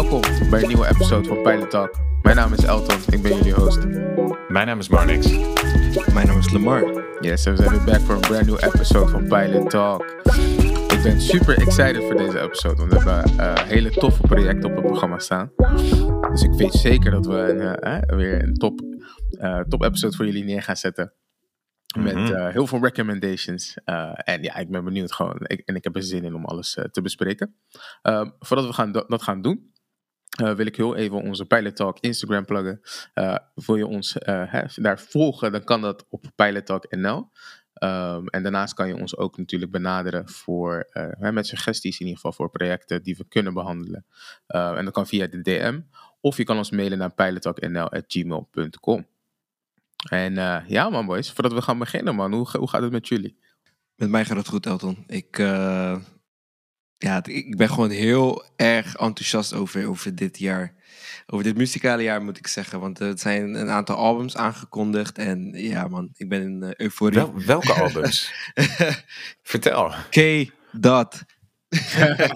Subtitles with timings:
[0.00, 1.98] Welkom bij een nieuwe episode van Pilot Talk.
[2.22, 3.86] Mijn naam is Elton, ik ben jullie host.
[4.48, 5.28] Mijn naam is Marnix.
[6.12, 7.04] Mijn naam is Lamar.
[7.20, 10.04] Yes, en we zijn weer back voor een brand new episode van Pilot Talk.
[10.92, 14.76] Ik ben super excited voor deze episode, want we hebben uh, hele toffe projecten op
[14.76, 15.52] het programma staan.
[16.30, 18.80] Dus ik weet zeker dat we een, uh, weer een top,
[19.30, 21.12] uh, top episode voor jullie neer gaan zetten.
[21.98, 23.76] Met uh, heel veel recommendations.
[23.84, 25.36] Uh, en ja, ik ben benieuwd gewoon.
[25.42, 27.54] Ik, en ik heb er zin in om alles uh, te bespreken.
[28.02, 29.69] Ehm, voordat we gaan, dat gaan doen,
[30.40, 32.80] wil ik heel even onze Pilot Talk Instagram pluggen.
[33.54, 37.30] wil je ons hè, daar volgen, dan kan dat op Pilot Talk NL.
[37.82, 42.32] Um, en daarnaast kan je ons ook natuurlijk benaderen voor, met suggesties in ieder geval
[42.32, 44.06] voor projecten die we kunnen behandelen.
[44.46, 45.80] Ehm, en dat kan via de DM.
[46.20, 49.06] Of je kan ons mailen naar pilottalknl.gmail.com.
[50.08, 53.08] En uh, ja man boys, voordat we gaan beginnen man, hoe, hoe gaat het met
[53.08, 53.38] jullie?
[53.94, 55.04] Met mij gaat het goed Elton.
[55.06, 55.96] Ik, uh,
[57.02, 60.74] ja, ik ben gewoon heel erg enthousiast over, over dit jaar.
[61.26, 62.80] Over dit muzikale jaar moet ik zeggen.
[62.80, 65.18] Want er zijn een aantal albums aangekondigd.
[65.18, 67.18] En ja man, ik ben in uh, euforie.
[67.18, 68.32] Wel, welke albums?
[69.42, 69.92] Vertel.
[70.10, 70.50] K.
[70.72, 71.22] Dot.
[71.70, 72.28] Oké.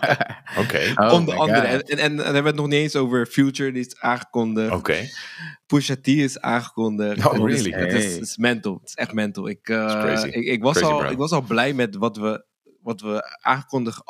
[0.58, 0.92] Okay.
[0.94, 1.66] Oh Onder andere.
[1.66, 4.66] En, en, en, daar werd nog niet eens over Future, die is aangekondigd.
[4.66, 4.76] Oké.
[4.76, 5.10] Okay.
[5.66, 7.26] Pusha T is aangekondigd.
[7.26, 7.70] Oh, really?
[7.70, 8.74] Het is, het is, het is mental.
[8.80, 9.48] Het is echt mental.
[9.48, 11.10] Ik, uh, ik, ik, was crazy, al, bro.
[11.10, 12.44] ik was al blij met wat we,
[12.84, 14.02] wat we aangekondigd,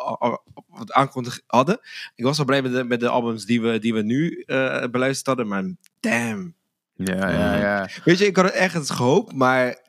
[0.69, 1.80] wat aangekondigd hadden.
[2.14, 4.84] Ik was al blij met de, met de albums die we, die we nu uh,
[4.91, 5.48] beluisterd hadden.
[5.48, 6.55] Maar damn.
[6.95, 7.89] Ja, ja, ja.
[8.05, 9.83] Weet je, ik had het ergens gehoopt, maar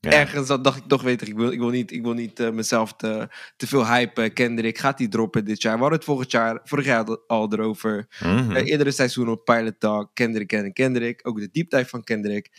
[0.00, 0.10] ja.
[0.10, 2.50] Ergens dacht ik toch, weet ik, ik wil, ik wil niet, ik wil niet uh,
[2.50, 4.32] mezelf te, te veel hypen.
[4.32, 5.74] Kendrick gaat die droppen dit jaar.
[5.74, 8.06] We hadden het vorig jaar, vorig jaar al erover.
[8.20, 8.50] Mm -hmm.
[8.50, 10.10] uh, eerdere seizoen op Pilot Talk.
[10.14, 11.28] Kendrick en Kendrick.
[11.28, 12.50] Ook de deep dive van Kendrick.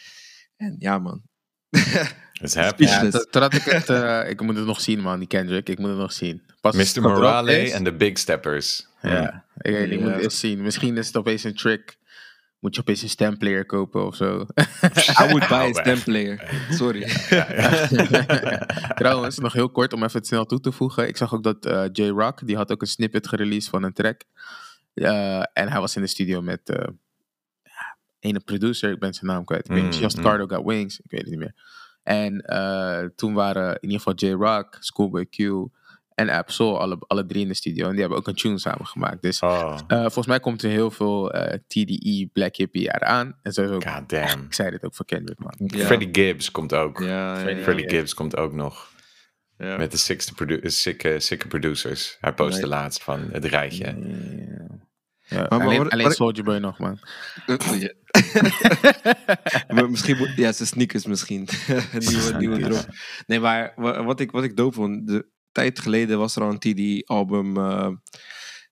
[0.57, 1.21] En ja, man.
[2.39, 2.91] Happening.
[2.91, 5.69] Ja, totdat ik het, uh, ik moet het nog zien, man, die Kendrick.
[5.69, 6.41] Ik moet het nog zien.
[6.61, 7.01] Pas Mr.
[7.01, 8.87] Morale en de Big Steppers.
[9.01, 9.71] Ja, mm.
[9.71, 10.61] ik, ik moet het eens zien.
[10.61, 11.97] Misschien is het opeens een trick
[12.59, 14.45] moet je opeens een stemplayer kopen of zo.
[15.21, 16.65] I would buy a stemplayer.
[16.69, 17.07] Sorry.
[17.29, 18.65] Ja, ja, ja.
[18.95, 21.07] Trouwens, nog heel kort om even het snel toe te voegen.
[21.07, 24.21] Ik zag ook dat uh, J-Rock, die had ook een snippet gereleased van een track.
[24.93, 26.87] Uh, en hij was in de studio met uh,
[28.19, 29.65] ene producer, ik ben zijn naam kwijt.
[29.65, 30.23] Ik weet niet, Mm, Just mm.
[30.23, 31.53] Cardo Got Wings, ik weet het niet meer.
[32.09, 32.43] En
[33.15, 35.37] toen waren in ieder geval J-Rock, Schoolboy Q
[36.15, 37.85] en Absol, alle, alle drie in de studio.
[37.85, 39.21] En die hebben ook een tune samen gemaakt.
[39.21, 43.35] Dus Oh, uh, volgens mij komt er heel veel uh, TDE Black Hippie eraan.
[43.41, 43.83] En zo ook.
[43.83, 44.43] god damn.
[44.43, 45.53] Ik zei dit ook voor Kendrick, man.
[45.57, 45.85] Ja.
[45.85, 46.99] Freddie Gibbs komt ook.
[46.99, 47.91] Ja, ja, ja, Freddie ja.
[47.91, 48.91] Gibbs komt ook nog.
[49.57, 49.77] Ja.
[49.77, 50.61] Met de sixte produ
[51.47, 52.17] producers.
[52.19, 52.69] Hij postte Nee.
[52.69, 53.85] laatst van het rijtje.
[53.85, 55.47] Ja.
[55.49, 56.99] Ja, maar alleen Soulja Boy nog, man.
[59.89, 61.47] Misschien, ja, zijn sneakers misschien.
[62.09, 62.85] nieuwe, nieuwe drop.
[63.27, 66.49] Nee, maar wa- wat ik, wat ik dope vond, de tijd geleden was er al
[66.49, 67.89] een TD-album eh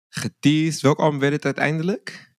[0.09, 0.81] geteased.
[0.81, 2.35] Welk album werd het uiteindelijk?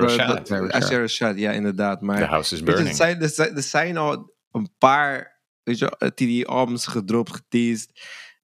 [0.00, 0.46] Rashad.
[0.48, 2.00] dat- Isaiah Rashad, ja, inderdaad.
[2.00, 2.88] Maar The House is je, Burning.
[2.88, 5.38] er, zijn, er, zijn, er zijn al een paar
[6.14, 7.90] TD-albums gedropt, geteased.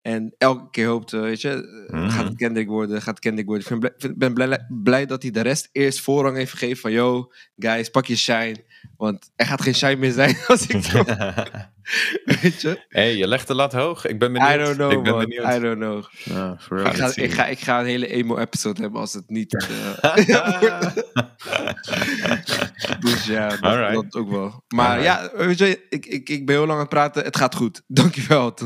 [0.02, 1.50] En elke keer hoopte, weet je,
[1.88, 2.10] eh, Mhm.
[2.10, 3.66] gaat het Kendrick worden, gaat het Kendrick worden.
[3.72, 7.32] Ik blij- ben blij, blij dat hij de rest eerst voorrang heeft gegeven van, yo,
[7.58, 8.64] guys, pak je shine.
[8.98, 10.86] Want er gaat geen shine meer zijn als ik
[12.42, 12.86] weet je.
[12.90, 14.06] hey, je legt de lat hoog.
[14.06, 14.54] Ik ben benieuwd.
[14.54, 15.22] I don't know, ik ben man.
[15.26, 15.56] benieuwd.
[15.56, 16.04] I don't know.
[16.24, 16.94] Ja, for Ga real.
[16.94, 17.24] Ik ga, het zien.
[17.26, 19.54] ik, ga, ik ga een hele emo-episode hebben als het niet...
[19.68, 20.02] eh,
[23.00, 23.94] dus ja, dat, Alright.
[23.94, 24.64] dat ook wel.
[24.68, 25.32] Maar Alright.
[25.32, 27.24] ja, weet je, ik, ik, ik ben heel lang aan het praten.
[27.24, 27.82] Het gaat goed.
[28.02, 28.58] Dankjewel.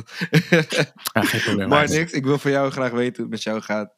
[0.49, 1.67] Ja, geen probleem.
[1.67, 3.93] maar niks, ik wil van jou graag weten hoe het met jou gaat.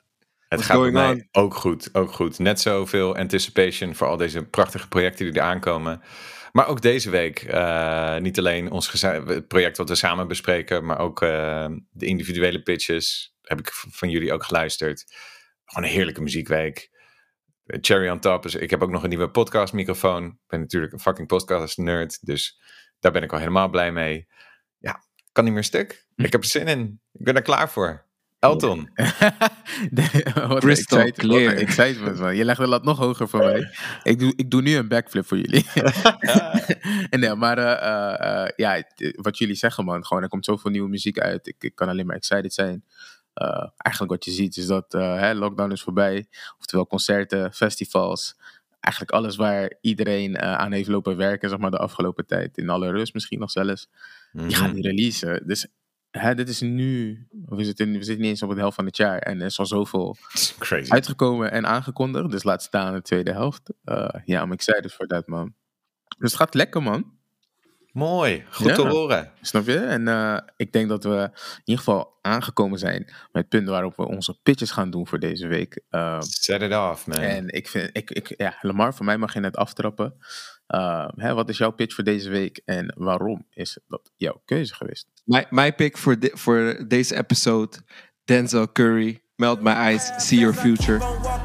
[0.47, 2.39] Het What's gaat bij mij ook goed, ook goed.
[2.39, 6.01] Net zoveel anticipation voor al deze prachtige projecten die er aankomen.
[6.51, 10.99] Maar ook deze week, eh, niet alleen ons het project wat we samen bespreken, maar
[10.99, 13.35] ook eh, de individuele pitches.
[13.41, 15.05] Heb ik van jullie ook geluisterd.
[15.66, 16.89] Gewoon een heerlijke muziekweek.
[17.67, 18.44] Cherry on top.
[18.44, 20.25] Dus ik heb ook nog een nieuwe podcastmicrofoon.
[20.25, 22.25] Ik ben natuurlijk een fucking podcast nerd.
[22.25, 22.61] Dus
[23.00, 24.28] daar ben ik al helemaal blij mee.
[24.78, 26.05] Ja, kan niet meer stuk.
[26.16, 27.00] Ik heb er zin in.
[27.13, 28.05] Ik ben er klaar voor.
[28.40, 28.90] Elton.
[30.47, 31.53] Wat Crystal excitement, clear.
[31.53, 32.35] Wat excitement, man.
[32.35, 33.72] Je legt de lat nog hoger voor mij.
[34.03, 35.66] Ik doe, ik doe nu een backflip voor jullie.
[37.09, 40.05] en nee, maar eh, eh, eh, ja, het- wat jullie zeggen, man.
[40.05, 41.47] Gewoon, er komt zoveel nieuwe muziek uit.
[41.47, 42.84] Ik, ik kan alleen maar excited zijn.
[43.37, 46.28] Eh, eigenlijk wat je ziet is dat eh, hè, lockdown is voorbij.
[46.59, 48.35] Oftewel concerten, festivals.
[48.79, 52.57] Eigenlijk alles waar iedereen eh, aan heeft lopen werken, zeg maar, de afgelopen tijd.
[52.57, 53.89] In alle rust misschien nog zelfs.
[54.31, 54.73] Die gaan Mhm.
[54.75, 55.47] die releasen.
[55.47, 55.67] Dus
[56.11, 58.97] hè, dit is nu, we zitten, we zitten niet eens op de helft van het
[58.97, 59.19] jaar.
[59.19, 60.16] En er is al zoveel
[60.59, 60.91] Crazy.
[60.91, 62.31] uitgekomen en aangekondigd.
[62.31, 63.69] Dus laat staan de tweede helft.
[63.84, 65.53] Eh, Ja, I'm excited for that, man.
[66.17, 67.16] Dus het gaat lekker, man.
[67.91, 69.31] Mooi, goed te horen.
[69.41, 69.78] Snap je?
[69.78, 73.95] En eh, ik denk dat we in ieder geval aangekomen zijn met het punt waarop
[73.95, 75.81] we onze pitches gaan doen voor deze week.
[75.91, 77.17] Uh, Set it off, man.
[77.17, 80.16] en ik vind, ik, ik, ja, Lamar, voor mij mag je net aftrappen.
[80.67, 84.75] Uh, hè, wat is jouw pitch voor deze week en waarom is dat jouw keuze
[84.75, 85.07] geweest?
[85.25, 87.78] Mijn, mijn pick voor, de, voor deze episode,
[88.25, 91.36] Denzel Curry, Melt My Eyes, See Your Future.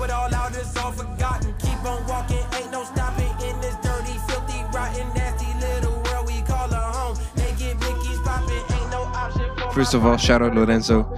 [0.00, 1.54] Blow it all out, it's all forgotten.
[1.58, 6.42] Keep on walking, ain't no stopping in this dirty, filthy, rotten, nasty little world we
[6.42, 7.16] call a home.
[7.36, 11.08] Naked Mickey's popping, ain't no option for First of all, shout out Lorenzo.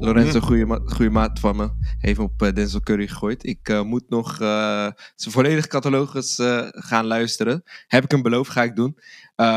[0.00, 1.70] Lorenzo, goede, ma goede maat van me.
[1.98, 3.46] Heeft op uh, Denzel Curry gegooid.
[3.46, 6.34] Ik uh, moet nog uh, zijn volledige catalogus
[6.70, 7.62] gaan luisteren.
[7.86, 8.98] Heb ik hem beloofd, ga ik doen.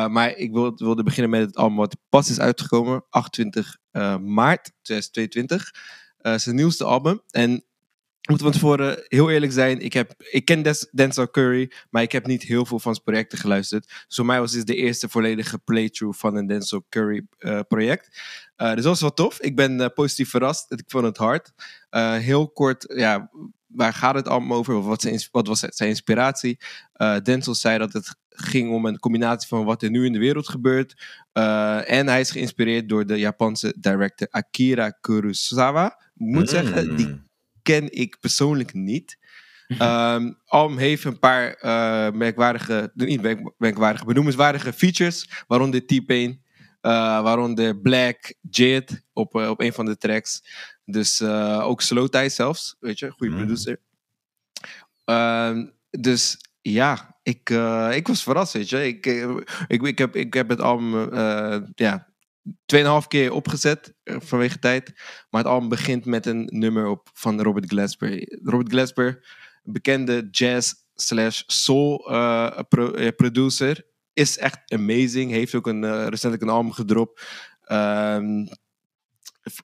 [0.10, 3.06] maar ik wil, wilde beginnen met het album wat pas is uitgekomen.
[3.10, 3.78] 28
[4.22, 5.74] maart 2022.
[6.22, 7.22] Uh, zijn nieuwste album.
[7.30, 7.64] En
[8.28, 9.80] moet van tevoren heel eerlijk zijn.
[9.80, 13.38] Ik, heb, ik ken Denzel Curry, maar ik heb niet heel veel van zijn projecten
[13.38, 14.06] geluisterd.
[14.08, 18.22] Voor mij was dit de eerste volledige playthrough van een Denzel Curry uh, project.
[18.58, 19.40] Uh, dus dat was wel tof.
[19.40, 20.72] Ik ben positief verrast.
[20.72, 21.52] Ik vond het hard.
[22.22, 23.30] heel kort, ja,
[23.68, 24.82] waar gaat het allemaal over?
[24.82, 26.60] Wat, zijn, wat was zijn inspiratie?
[27.24, 30.50] Denzel zei dat het ging om een combinatie van wat er nu in de wereld
[30.50, 31.04] gebeurt.
[31.86, 36.48] en hij is geïnspireerd door de Japanse director Akira Kurosawa moet mm.
[36.48, 37.22] zeggen, die
[37.70, 39.18] ken ik persoonlijk niet.
[39.82, 46.42] Um, Alm heeft een paar uh, merkwaardige, niet merk, merkwaardige, benoemenswaardige features, waaronder T-Pain, uh,
[47.22, 50.44] waaronder Black, Jid op, uh, op een van de tracks.
[50.86, 51.22] Dus
[51.62, 53.40] ook Slowthai zelfs, weet je, goede mm.
[53.40, 53.80] producer.
[55.06, 57.50] Um, dus ja, ik,
[57.92, 58.88] ik was verrast, weet je.
[58.88, 59.06] Ik,
[59.68, 61.16] ik, ik, heb, ik heb het album,
[61.76, 62.08] ja,
[62.76, 64.94] 2,5 keer opgezet uh, vanwege tijd.
[65.30, 68.40] Maar het album begint met een nummer op van Robert Glasper.
[68.44, 69.28] Robert Glasper,
[69.64, 71.98] bekende jazz slash soul
[72.68, 75.32] pro uh, producer, is echt amazing.
[75.32, 77.28] Heeft ook een, recentelijk een album gedropt.
[77.72, 78.48] Um,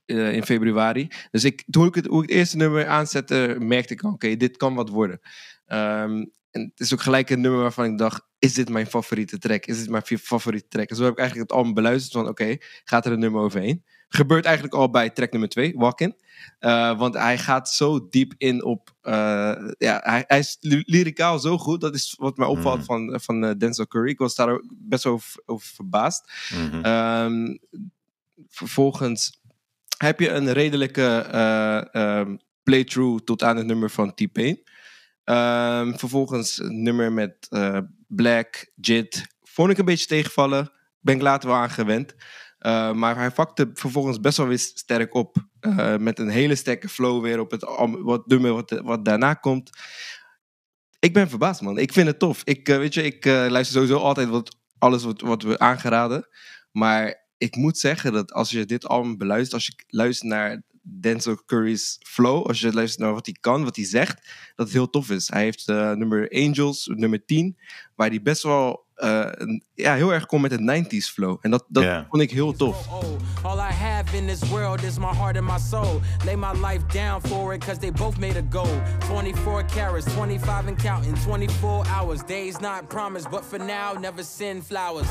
[0.05, 1.07] in februari.
[1.31, 4.57] Dus ik, toen ik het, hoe ik het eerste nummer aanzette, merkte ik, oké, dit
[4.57, 5.19] kan wat worden.
[5.67, 9.37] Um, en het is ook gelijk een nummer waarvan ik dacht, is dit mijn favoriete
[9.37, 9.65] track?
[9.65, 10.89] Is dit mijn favoriete track?
[10.89, 13.41] En zo heb ik eigenlijk het album beluisterd van, oké, okay, gaat er een nummer
[13.41, 13.83] overheen?
[14.09, 16.15] Gebeurt eigenlijk al bij track nummer 2, Walk-In.
[16.59, 19.13] Uh, want hij gaat zo diep in op, uh,
[19.77, 21.81] ja, hij, hij, is lyricaal zo goed.
[21.81, 22.83] Dat is wat mij opvalt mm.
[22.83, 24.09] van, van uh, Denzel Curry.
[24.09, 26.31] Ik was daar ook best wel over, over verbaasd.
[26.55, 26.85] Mm -hmm.
[26.85, 27.59] um,
[28.47, 29.41] vervolgens
[29.97, 31.27] heb je een redelijke
[31.93, 34.63] um, playthrough tot aan het nummer van T-Pain.
[35.25, 39.27] Um, vervolgens een nummer met uh, Black, Jit.
[39.43, 40.71] Vond ik een beetje tegenvallen.
[40.99, 42.15] Ben ik later wel aan gewend.
[42.59, 45.37] Uh, maar hij vakte vervolgens best wel weer sterk op.
[45.61, 47.63] Uh, met een hele sterke flow weer op het
[48.03, 49.69] wat nummer wat, daarna komt.
[50.99, 51.77] Ik ben verbaasd, man.
[51.77, 52.41] Ik vind het tof.
[52.43, 56.27] Ik, weet je, ik luister sowieso altijd wat, alles wat, wat we aangeraden.
[56.71, 61.43] Maar ik moet zeggen dat als je dit album beluistert, als je luistert naar Denzel
[61.45, 64.15] Curry's flow, als je luistert naar wat hij kan, wat hij zegt,
[64.55, 65.27] dat het heel tof is.
[65.27, 67.57] Hij heeft uh, nummer Angels, nummer 10,
[67.95, 69.31] waar hij best wel uh,
[69.73, 71.37] ja, heel erg komt met het 90s flow.
[71.41, 72.05] En dat, dat yeah.
[72.09, 72.87] vond ik heel tof.
[73.43, 76.01] All I have in this world is my heart and my soul.
[76.25, 78.81] Lay my life down for it, cause they both made a goal.
[78.99, 82.23] 24 carats, 25 and counting, 24 hours.
[82.23, 85.07] Days not promised, but for now, never send flowers.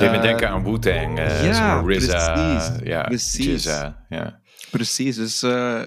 [0.00, 3.44] Deed me denken aan Wu-Tang, uh, ja, RZA, precies, ja, precies.
[3.44, 4.40] Jizza, ja.
[4.70, 5.82] Precies, dus uh,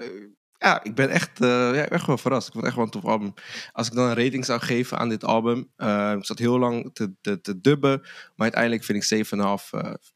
[0.58, 2.46] ja, ik ben echt, uh, ja, echt wel verrast.
[2.46, 3.34] Ik vond het echt wel een tof album.
[3.72, 6.90] Als ik dan een rating zou geven aan dit album, uh, ik zat heel lang
[6.92, 9.40] te, te, te dubben, maar uiteindelijk vind ik 7,5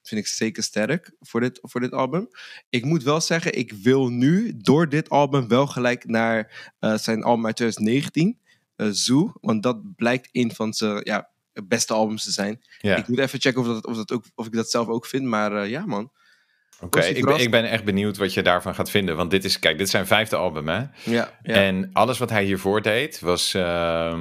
[0.03, 2.29] vind ik zeker sterk voor dit, voor dit album.
[2.69, 7.47] Ik moet wel zeggen, ik wil nu door dit album wel gelijk naar zijn album
[7.47, 8.39] uit 2019,
[8.77, 11.31] Zoo, want dat blijkt een van zijn, ja,
[11.67, 12.63] beste albums te zijn.
[12.79, 12.97] Ja.
[12.97, 15.25] Ik moet even checken of, dat, of, dat ook, of ik dat zelf ook vind,
[15.25, 16.13] maar uh, ja man.
[16.81, 19.17] Oké, okay, ik, ben, ik ben echt benieuwd wat je daarvan gaat vinden.
[19.17, 20.79] Want dit is, kijk, dit is zijn vijfde album, hè?
[20.79, 20.91] Ja.
[21.05, 21.31] ja.
[21.43, 23.55] En alles wat hij hiervoor deed, was...
[23.55, 24.19] Uh,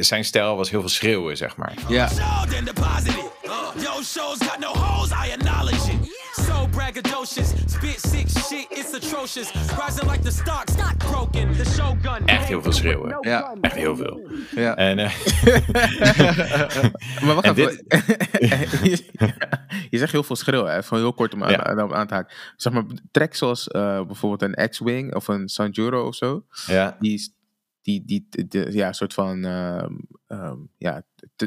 [0.00, 1.74] zijn stijl was heel veel schreeuwen, zeg maar.
[1.88, 2.08] Ja.
[6.94, 7.48] Braggadocious.
[7.66, 9.50] Spit sick shit, it's atrocious.
[9.78, 11.52] Rising like the stock, stock broken.
[11.56, 12.26] The shogun.
[12.26, 13.16] Echt heel veel schreeuwen.
[13.20, 14.20] Ja, Echt heel veel.
[14.54, 14.76] ja.
[14.76, 15.14] En, eh,
[17.24, 17.84] Maar wacht En even.
[18.90, 19.04] je,
[19.90, 20.82] je zegt heel veel schreeuwen, hè?
[20.82, 21.62] Van heel kort om aan, Ja.
[21.64, 22.34] aan, aan te haken.
[22.56, 26.44] Zeg maar, tracks zoals eh, bijvoorbeeld een X-Wing of een Sanjuro of zo.
[26.66, 27.32] ja, Die, is-
[27.82, 29.92] die, die, die, die- ja, soort van ehm,
[30.26, 31.02] ehm, ja,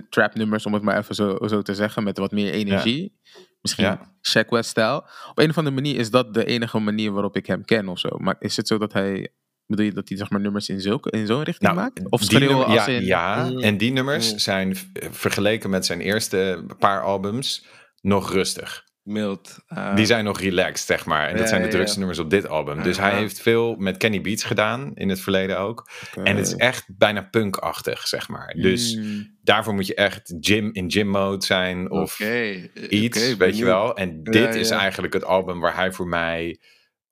[0.10, 3.16] trap nummers, om het maar even zo, zo te zeggen, met wat meer energie.
[3.62, 4.16] Misschien Ja.
[4.30, 4.98] Shaq West-stijl.
[5.30, 8.00] Op een of andere manier is dat de enige manier waarop ik hem ken of
[8.00, 8.10] zo.
[8.18, 9.30] Maar is het zo dat hij,
[9.66, 12.10] bedoel je dat hij zeg maar nummers in, zulke, in zo'n richting maakt?
[12.10, 13.06] Of schreeuwen nummer- als ja, in...
[13.06, 13.60] ja, Mm.
[13.60, 14.40] en die nummers Mm.
[14.40, 14.76] zijn
[15.12, 17.66] vergeleken met zijn eerste paar albums
[18.02, 18.86] nog rustig.
[19.08, 19.58] Mild.
[19.68, 21.28] eh, Die zijn nog relaxed, zeg maar.
[21.28, 21.98] En dat zijn de drukste ja.
[22.00, 22.84] nummers op dit album.
[22.84, 25.90] Dus hij heeft veel met Kenny Beats gedaan in het verleden ook.
[26.24, 28.54] En het is echt bijna punkachtig, zeg maar.
[28.58, 29.38] Dus Mm.
[29.42, 33.96] daarvoor moet je echt gym in gym mode zijn of eh, iets, weet je wel.
[33.96, 36.60] En dit is eigenlijk het album waar hij voor mij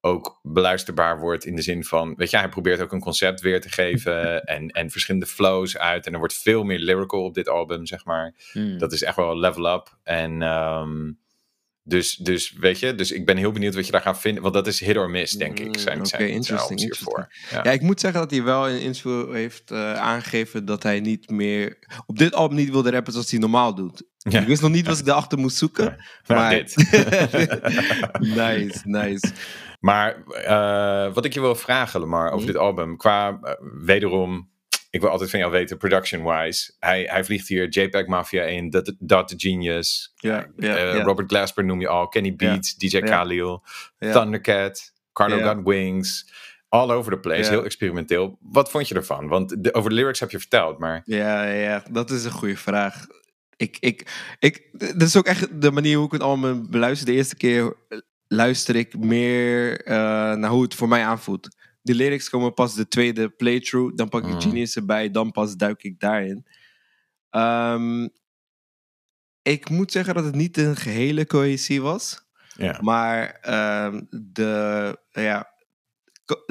[0.02, 3.62] ook beluisterbaar wordt in de zin van, weet je, hij probeert ook een concept weer
[3.62, 6.06] te geven en, en verschillende flows uit.
[6.06, 8.34] En er wordt veel meer lyrical op dit album, zeg maar.
[8.54, 8.78] Mm.
[8.78, 9.98] Dat is echt wel level up.
[10.04, 11.12] En ehm,
[11.88, 14.42] dus, dus weet je, dus ik ben heel benieuwd wat je daar gaat vinden.
[14.44, 15.66] Want dat is hit or miss, denk ik.
[15.66, 17.28] Mm, Zijn, oké, zijn zijn interesting, hiervoor.
[17.52, 17.60] Ja.
[17.64, 21.30] Ja, ik moet zeggen dat hij wel in interview heeft eh, aangegeven dat hij niet
[21.30, 24.04] meer op dit album niet wilde rappen zoals hij normaal doet.
[24.18, 24.40] Ja.
[24.42, 26.06] Ik wist nog niet wat ik daarachter moest zoeken.
[26.28, 26.76] Maar maar- dit.
[28.20, 29.32] nice, nice.
[29.80, 32.46] Maar eh, wat ik je wil vragen, Lamar, over Mhm.
[32.48, 32.98] dit album.
[32.98, 34.50] Qua, eh, wederom,
[34.96, 36.74] ik wil altijd van jou weten, production-wise.
[36.80, 40.14] Hij, hij vliegt hier JPEG Mafia 1, Dot Genius.
[40.16, 41.04] Ja, ja, eh, ja.
[41.04, 43.64] Robert Glasper noem je al, Kenny Beats, DJ Khalil.
[44.00, 45.38] Thundercat, Carlo.
[45.38, 46.34] Got Wings.
[46.70, 48.38] All over the place, heel experimenteel.
[48.42, 49.28] Wat vond je ervan?
[49.28, 51.02] Want de, over de lyrics heb je verteld, maar...
[51.06, 53.06] Ja, ja, ja, dat is een goede vraag.
[53.56, 57.06] Ik, ik, ik, dat is ook echt de manier hoe ik het allemaal beluister.
[57.06, 57.76] De eerste keer
[58.28, 59.96] luister ik meer eh,
[60.34, 61.55] naar hoe het voor mij aanvoelt.
[61.86, 63.96] De lyrics komen pas de tweede playthrough.
[63.96, 64.40] Dan pak ik Mhm.
[64.42, 65.12] Genius erbij.
[65.12, 66.46] Dan pas duik ik daarin.
[67.30, 68.08] Ehm,
[69.42, 72.26] ik moet zeggen dat het niet een gehele cohesie was.
[72.82, 75.54] Maar ehm, de, ja,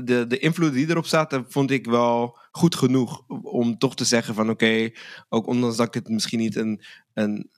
[0.04, 3.24] de, de invloed die erop zaten, vond ik wel goed genoeg.
[3.42, 4.90] Om toch te zeggen van oké,
[5.28, 6.82] ook ondanks dat ik het misschien niet een,
[7.14, 7.50] een,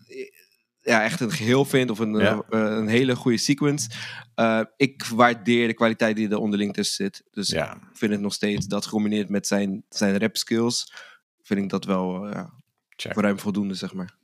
[0.87, 2.43] ja, echt een geheel vind of een, Ja.
[2.51, 3.91] eh, een hele goede sequence.
[4.35, 7.23] eh, ik waardeer de kwaliteit die er onderling tussen zit.
[7.31, 10.93] Dus Ja, ik vind het nog steeds, dat gecombineerd met zijn, zijn rap skills,
[11.43, 12.53] vind ik dat wel eh, ja,
[13.15, 14.17] voor hem voldoende, zeg maar.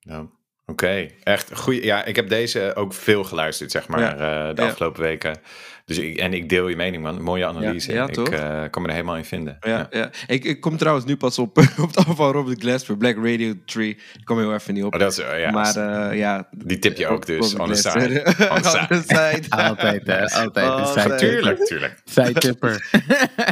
[0.00, 0.28] Nou,
[0.72, 1.82] Oké, echt goed.
[1.82, 4.12] Ja, ik heb deze ook veel geluisterd, zeg maar, Ja.
[4.12, 4.68] eh, de Ja.
[4.68, 5.38] afgelopen weken.
[5.84, 7.22] Dus ik, en ik deel je mening, man.
[7.22, 7.92] Mooie analyse.
[7.92, 8.28] Ja, ik toch?
[8.28, 9.56] eh, kan me er helemaal in vinden.
[9.60, 10.10] Ja, ja.
[10.26, 13.90] Ik, ik kom trouwens nu pas op, op het van Robert Glasper, Black Radio 3.
[13.90, 14.94] Ik kom heel even niet op.
[14.94, 16.48] Oh, dat is, ja, maar eh, ja.
[16.50, 18.22] die tip je ook dus, on the side.
[18.50, 18.86] On the side.
[18.90, 19.42] On the side.
[19.48, 20.28] Altijd, hè?
[20.42, 20.88] Altijd.
[20.88, 21.18] Zijtipper.
[21.18, 21.94] Tuurlijk, tuurlijk.
[22.04, 22.88] Zijtipper.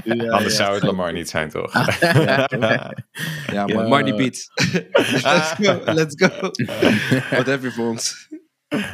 [0.04, 0.64] Ja, Anders ja.
[0.64, 1.72] zou het Lamar niet zijn, toch?
[2.00, 3.04] Ja, maar
[3.52, 3.66] Ja.
[3.66, 4.50] Marnie Beats.
[5.22, 6.50] let's go, let's go.
[7.38, 8.28] Wat heb je voor ons?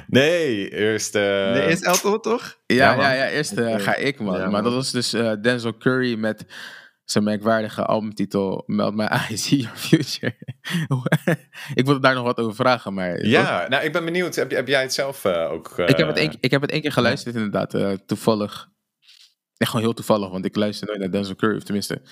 [0.07, 1.15] nee, eerst...
[1.15, 2.59] eh, Nee, is Elton toch?
[2.67, 4.39] Ja, Ja, ja, eerst eh, ga ik, man.
[4.39, 6.45] Ja, maar dat was dus eh, Denzel Curry met
[7.05, 10.37] zijn merkwaardige albumtitel Meld My I See Your Future.
[11.75, 13.25] ik wilde daar nog wat over vragen, maar...
[13.25, 14.35] Ja, nou, ik ben benieuwd.
[14.35, 15.79] Heb, heb jij het zelf eh, ook...
[15.79, 17.75] Ik heb, het één, ik heb het één keer geluisterd, inderdaad.
[17.75, 18.69] eh, toevallig.
[19.57, 21.57] Echt gewoon heel toevallig, want ik luister nooit naar Denzel Curry.
[21.57, 22.03] Of tenminste,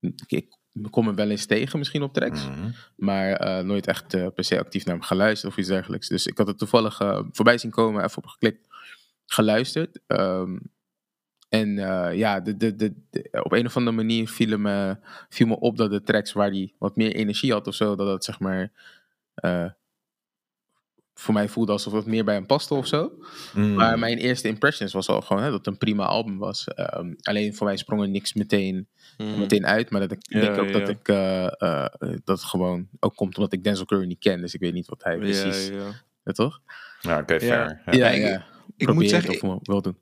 [0.00, 0.46] ik, ik
[0.90, 2.46] kom hem wel eens tegen misschien op tracks.
[2.48, 2.70] mhm.
[2.96, 6.08] Maar eh, nooit echt eh, per se actief naar hem geluisterd of iets dergelijks.
[6.08, 8.66] Dus ik had het toevallig eh, voorbij zien komen, even op geklikt,
[9.26, 10.00] geluisterd.
[10.06, 10.58] Ehm,
[11.48, 11.68] en
[12.16, 14.96] ja, de, de, de, de- op een of andere manier viel me,
[15.28, 18.06] viel me op dat de tracks waar hij wat meer energie had of zo, dat
[18.06, 18.72] dat zeg maar
[21.20, 23.12] voor mij voelde alsof het meer bij hem paste of zo.
[23.54, 23.74] Mm.
[23.74, 26.64] Maar mijn eerste impressions was al gewoon hè, dat het een prima album was.
[26.68, 29.90] Ehm, alleen voor mij sprong er niks meteen, meteen uit.
[29.90, 30.78] Maar dat ik Ja, denk ook ja.
[30.78, 34.40] dat ik eh, eh, dat het gewoon ook komt omdat ik Denzel Curry niet ken.
[34.40, 35.66] Dus ik weet niet wat hij precies.
[35.68, 35.84] Ja, Ja,
[36.24, 36.32] ja.
[36.32, 36.60] toch?
[37.00, 37.38] Ja, oké, Ja.
[37.40, 37.80] fair.
[37.86, 37.92] Ja.
[37.92, 38.44] Ja, ik- ja.
[38.76, 39.96] Ik moet het zeggen, wel- wel doen.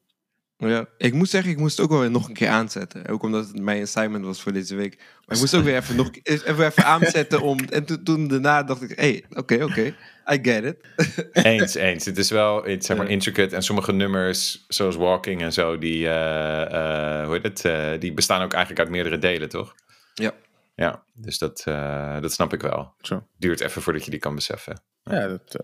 [0.61, 3.07] Ja, ik moet zeggen, ik moest het ook wel weer nog een keer aanzetten.
[3.07, 4.97] Ook omdat het mijn assignment was voor deze week.
[4.97, 7.41] Maar ik moest ook weer even, nog, even, even aanzetten.
[7.41, 9.95] Om, en toen, toen daarna dacht ik, hé, hey, oké, oké,
[10.33, 10.77] I get it.
[11.45, 12.05] Eens, eens.
[12.05, 13.12] Het is wel iets, zeg maar, Ja.
[13.12, 13.55] intricate.
[13.57, 16.62] En sommige nummers, zoals Walking en zo, die, eh,
[17.21, 19.75] eh, hoe heet het, eh, die bestaan ook eigenlijk uit meerdere delen, toch?
[20.15, 20.33] Ja.
[20.75, 22.95] Ja, dus dat, eh, dat snap ik wel.
[23.00, 23.27] Zo.
[23.37, 24.81] Duurt even voordat je die kan beseffen.
[25.03, 25.57] Ja, dat...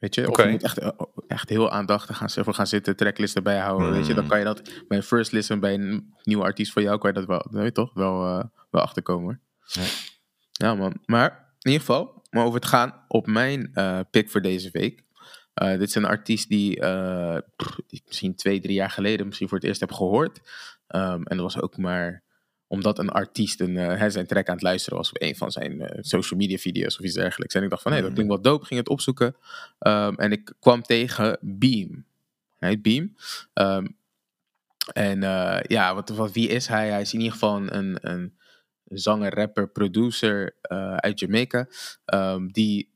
[0.00, 0.88] Weet je, of je moet echt, eh,
[1.26, 3.90] echt heel aandachtig gaan, gaan zitten, tracklisten bijhouden.
[3.92, 4.28] Weet je, dan Mm.
[4.30, 7.16] kan je dat bij een first listen bij een nieuwe artiest van jou, kan je
[7.16, 9.24] dat wel, weet je toch, wel, eh, wel achterkomen.
[9.24, 9.40] hoor.
[9.84, 9.88] Ja.
[10.52, 10.94] Ja, man.
[11.06, 15.02] Maar in ieder geval, om over te gaan op mijn eh pick voor deze week.
[15.54, 16.76] Dit is een artiest die
[17.88, 20.40] ik misschien twee, drie jaar geleden misschien voor het eerst heb gehoord.
[20.86, 22.22] Ehm, en dat was ook maar
[22.70, 25.80] omdat een artiest een, eh, zijn track aan het luisteren was op een van zijn
[25.80, 27.54] eh, social media video's of iets dergelijks.
[27.54, 28.14] En ik dacht van, hé, dat Mhm.
[28.14, 28.66] klinkt wel dope.
[28.66, 29.36] Ging het opzoeken.
[29.78, 32.04] Ehm, en ik kwam tegen Beam.
[32.58, 33.16] Hij heet Beam.
[33.52, 33.86] Ehm,
[34.92, 36.88] en eh, ja, wat, wat, wie is hij?
[36.90, 38.34] Hij is in ieder geval een, een
[38.84, 40.54] zanger, rapper, producer
[40.96, 41.66] uit Jamaica.
[42.04, 42.90] ehm, die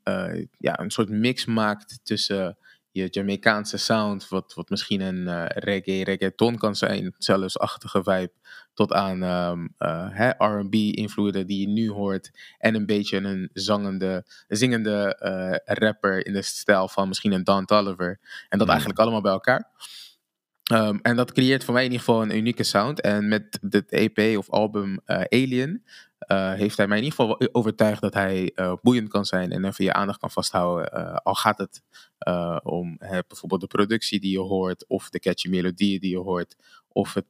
[0.59, 2.57] ja, een soort mix maakt tussen
[2.95, 8.33] je Jamaicaanse sound, wat, wat misschien een eh, reggae, reggaeton kan zijn, zelfs achtige vibe,
[8.75, 12.31] tot aan ehm, eh, R&B-invloeden die je nu hoort.
[12.59, 17.65] En een beetje een zangende, zingende eh, rapper in de stijl van misschien een Don
[17.65, 18.19] Toliver.
[18.49, 18.69] En dat Mhm.
[18.71, 19.71] eigenlijk allemaal bij elkaar.
[20.65, 23.01] Ehm, en dat creëert voor mij in ieder geval een unieke sound.
[23.01, 25.85] En met dit EP of album Alien
[26.27, 29.65] eh, heeft hij mij in ieder geval overtuigd dat hij eh, boeiend kan zijn en
[29.65, 30.93] even je aandacht kan vasthouden.
[30.93, 31.83] eh, al gaat het
[32.63, 36.57] om hè, bijvoorbeeld de productie die je hoort, of de catchy melodieën die je hoort,
[36.89, 37.27] of het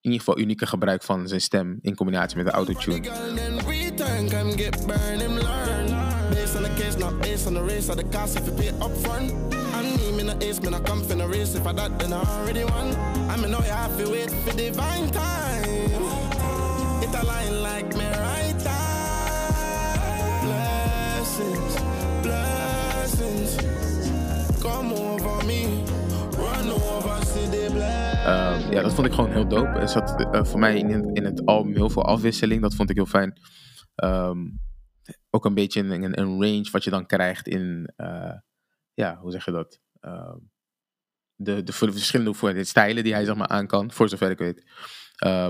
[0.00, 3.00] in ieder geval unieke gebruik van zijn stem in combinatie met de autotune.
[28.28, 29.78] Ehm, ja, dat vond ik gewoon heel dope.
[29.78, 32.62] Er zat eh, voor mij in, in het album heel veel afwisseling.
[32.62, 33.40] Dat vond ik heel fijn.
[33.94, 34.38] Ehm,
[35.30, 38.34] ook een beetje een, een, een range wat je dan krijgt in, eh,
[38.94, 39.80] ja, hoe zeg je dat?
[40.00, 40.36] Ehm,
[41.34, 44.64] de, de verschillende hoeveelheden stijlen die hij zeg maar aan kan, voor zover ik weet.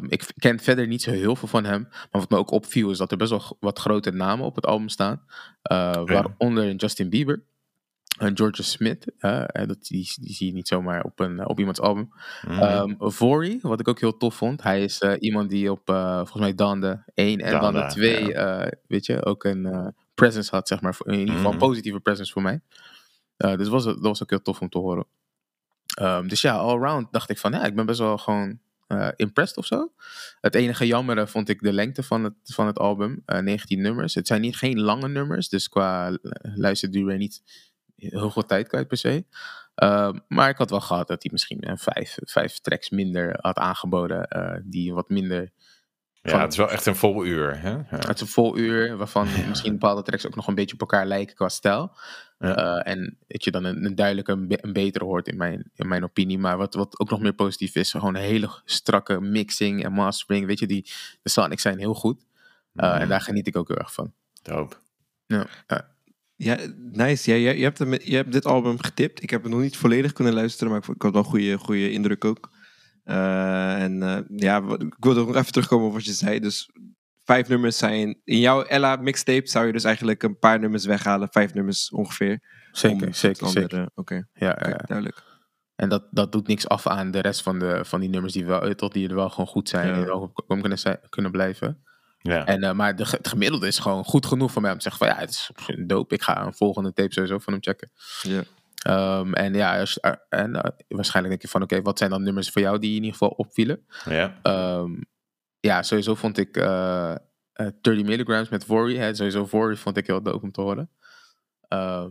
[0.09, 1.83] Ik ken verder niet zo heel veel van hem.
[1.91, 4.67] Maar wat me ook opviel is dat er best wel wat grote namen op het
[4.67, 5.25] album staan.
[5.63, 7.45] Eh, Waaronder Justin Bieber.
[8.19, 9.13] En Georgia Smith.
[9.19, 12.09] eh, eh, dat, die, die zie je niet zomaar op, een, op iemands album.
[12.99, 14.63] Vori, wat ik ook heel tof vond.
[14.63, 18.35] Hij is eh, iemand die op, eh, volgens mij, Dande 1 en Dande, Dande 2,
[18.35, 20.97] eh, weet je, ook een eh, presence had, zeg maar.
[21.05, 21.67] In ieder geval een Mhm.
[21.67, 22.61] positieve presence voor mij.
[23.37, 25.07] Eh, dus was, dat was ook heel tof om te horen.
[25.95, 29.57] Ehm, dus ja, allround dacht ik van, ja, ik ben best wel gewoon eh, impressed
[29.57, 29.93] of zo.
[30.41, 33.23] Het enige jammere vond ik de lengte van het, van het album.
[33.27, 34.15] eh 19 nummers.
[34.15, 36.19] Het zijn niet, geen lange nummers, dus qua eh,
[36.55, 37.43] luisterduur niet
[37.99, 39.25] heel veel tijd kwijt per se.
[39.75, 43.57] Ehm, maar ik had wel gehad dat hij misschien eh, vijf, vijf tracks minder had
[43.57, 44.29] aangeboden.
[44.29, 45.51] eh, die wat minder.
[46.23, 47.61] ja, het is wel echt een vol uur.
[47.61, 47.71] Hè?
[47.71, 47.85] Ja.
[47.89, 51.07] Het is een vol uur, waarvan misschien bepaalde tracks ook nog een beetje op elkaar
[51.07, 51.93] lijken qua stijl.
[52.39, 52.55] Ja.
[52.83, 55.71] Eh, en dat je dan een, een duidelijke, een, be- een betere hoort in mijn,
[55.75, 56.39] in mijn opinie.
[56.39, 60.47] Maar wat, wat ook nog meer positief is, gewoon een hele strakke mixing en mastering.
[60.47, 60.91] Weet je, die,
[61.23, 62.27] de sonics zijn heel goed.
[62.75, 63.01] Eh, Mhm.
[63.01, 64.13] En daar geniet ik ook heel erg van.
[64.43, 64.77] Dope.
[65.27, 65.47] Ja,
[66.39, 66.57] Ja,
[66.93, 67.31] nice.
[67.31, 69.23] Ja, je, je, hebt hem, je hebt dit album getipt.
[69.23, 71.91] Ik heb het nog niet volledig kunnen luisteren, maar ik, had wel een goede, goede
[71.91, 72.51] indruk ook.
[73.05, 76.41] Eh, en eh, ja, ik wilde nog even terugkomen op wat je zei.
[76.41, 76.71] Dus
[77.25, 78.21] vijf nummers zijn...
[78.25, 81.29] In jouw Ella mixtape zou je dus eigenlijk een paar nummers weghalen.
[81.31, 82.41] Vijf nummers ongeveer.
[82.73, 83.91] zeker, zeker, zeker.
[83.95, 84.55] Oké, Ja,
[84.87, 85.23] duidelijk.
[85.77, 88.45] En dat, dat doet niks af aan de rest van, de, van die nummers die,
[88.47, 89.95] wel, tot die er wel gewoon goed zijn Ja.
[89.95, 91.83] en wel op kunnen, zijn- kunnen blijven.
[92.19, 92.47] Ja.
[92.47, 95.07] En, eh, maar de, het gemiddelde is gewoon goed genoeg voor mij om te zeggen
[95.07, 95.51] van ja, het is
[95.87, 96.15] dope.
[96.15, 97.91] Ik ga een volgende tape sowieso van hem checken.
[98.23, 98.43] Ja.
[98.79, 102.23] Ehm, en ja, als, eh, en, eh, waarschijnlijk denk je van oké, wat zijn dan
[102.23, 103.87] nummers voor jou die in ieder geval opvielen?
[104.05, 104.39] ja.
[104.43, 104.93] Ehm,
[105.61, 107.15] ja, sowieso vond ik eh,
[107.81, 108.97] 30 milligrams met Vory.
[108.97, 110.91] Hè, sowieso Vory vond ik heel dope om te horen.
[111.69, 112.11] Ehm,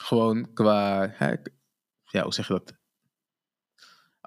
[0.00, 1.34] gewoon qua, hè,
[2.04, 2.74] ja, hoe zeg je dat?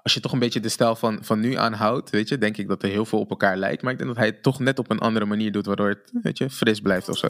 [0.08, 2.68] Als je toch een beetje de stijl van, van nu aanhoudt, weet je, denk ik
[2.68, 3.82] dat er heel veel op elkaar lijkt.
[3.82, 6.10] Maar ik denk dat hij het toch net op een andere manier doet, waardoor het,
[6.22, 7.28] weet je, fris blijft of zo.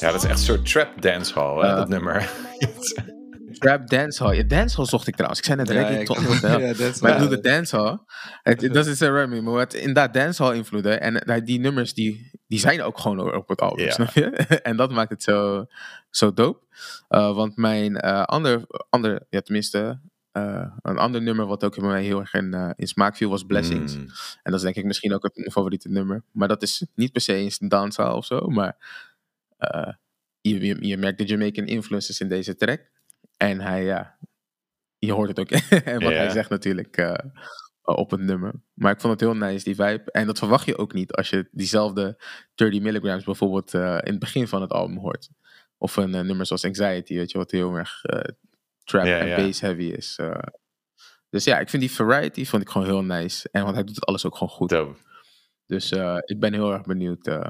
[0.00, 2.30] Ja, dat is echt een soort trap dancehall, hè, dat nummer.
[3.58, 4.36] Trap dancehall.
[4.36, 5.38] Ja, dancehall zocht ik trouwens.
[5.40, 6.58] Ik zei net Ja, reggae tot ja.
[6.58, 7.98] is Maar ik doe de dancehall.
[8.42, 11.00] Het- Dat is een Remy, maar wat inderdaad dancehall invloeden.
[11.00, 14.24] En eh, die nummers die, die zijn ook gewoon op het album, snap je?
[14.62, 15.66] En dat maakt het zo,
[16.10, 16.60] zo dope.
[17.10, 20.00] Uh, want mijn eh, ander, ander, ja tenminste,
[20.32, 23.30] uh, een ander nummer wat ook bij mij heel erg in, uh, in smaak viel
[23.30, 23.96] was Blessings.
[23.96, 24.06] Mm.
[24.42, 26.24] En dat is denk ik misschien ook het mijn favoriete nummer.
[26.32, 28.76] Maar dat is niet per se eens een dancehall of zo, maar
[29.58, 29.92] uh,
[30.40, 32.90] je, je, je merkt de Jamaican influences in deze track.
[33.36, 34.18] En hij, ja,
[34.98, 35.50] je hoort het ook.
[35.84, 36.96] en wat hij zegt natuurlijk.
[36.96, 37.14] Eh,
[37.82, 38.52] op het nummer.
[38.74, 40.10] Maar ik vond het heel nice, die vibe.
[40.10, 42.22] En dat verwacht je ook niet als je diezelfde
[42.54, 45.28] 30 milligrams bijvoorbeeld eh, in het begin van het album hoort.
[45.78, 48.34] Of een eh, nummer zoals Anxiety, weet je, wat heel erg eh,
[48.84, 49.36] trap Ja, en ja.
[49.36, 50.16] bass heavy is.
[50.20, 50.30] eh.
[51.30, 53.48] dus ja, ik vind die variety vond ik gewoon heel nice.
[53.52, 54.68] En want hij doet het alles ook gewoon goed.
[54.68, 54.98] Dope.
[55.66, 57.46] Dus eh, ik ben heel erg benieuwd eh,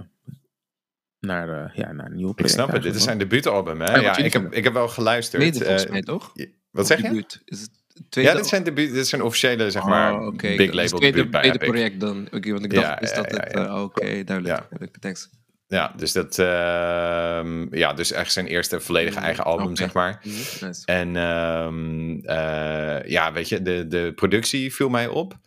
[1.21, 3.81] naar, eh, ja, naar een nieuwe Ik snap het, dit is zijn debuutalbum.
[3.81, 3.97] Hè?
[3.97, 5.41] Ja, ik, heb, ik heb wel geluisterd.
[5.43, 6.33] Tweede volgens eh, mij, toch?
[6.71, 7.03] wat zeg je?
[7.09, 7.43] Debuut.
[7.45, 7.71] Is het?
[8.11, 10.57] Ja, dit, zijn debuut, dit is zijn officiële, zeg maar, Oh, oké.
[10.57, 12.27] big Dus label tweede, debuut bij tweede project dan.
[12.31, 13.53] Oké, want ik Ja, dacht, is ja, dat ja, het...
[13.53, 13.67] ja.
[13.67, 14.47] eh, Oké, duidelijk.
[14.47, 14.67] Ja.
[14.69, 14.99] duidelijk.
[14.99, 15.29] Thanks.
[15.73, 20.21] Ja, dus dat, ehm, ja, dus echt zijn eerste volledige eigen album, zeg maar.
[20.61, 20.83] Nice.
[20.85, 25.39] En ehm, eh, ja, weet je, de, de productie viel mij op.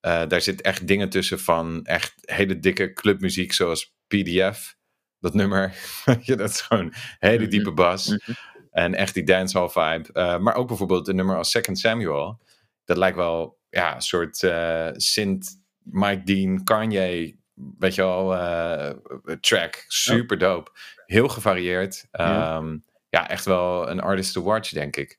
[0.00, 4.76] Eh, daar zit echt dingen tussen van echt hele dikke clubmuziek zoals PDF.
[5.20, 5.74] Dat nummer,
[6.20, 7.50] je, dat is gewoon hele Mhm.
[7.50, 8.08] diepe bas.
[8.08, 8.32] Mhm.
[8.70, 10.12] En echt die dancehall vibe.
[10.12, 12.40] Eh, maar ook bijvoorbeeld een nummer als Second Samuel.
[12.84, 14.36] Dat lijkt wel ja, een soort
[15.02, 15.48] synth,
[15.82, 17.36] Mike Dean, Kanye,
[17.78, 18.90] weet je wel, eh,
[19.40, 19.84] track.
[19.88, 20.70] Super dope.
[21.06, 22.06] Heel gevarieerd.
[22.12, 22.56] Ja.
[22.56, 22.76] Ehm,
[23.08, 25.18] ja, echt wel een artist to watch, denk ik.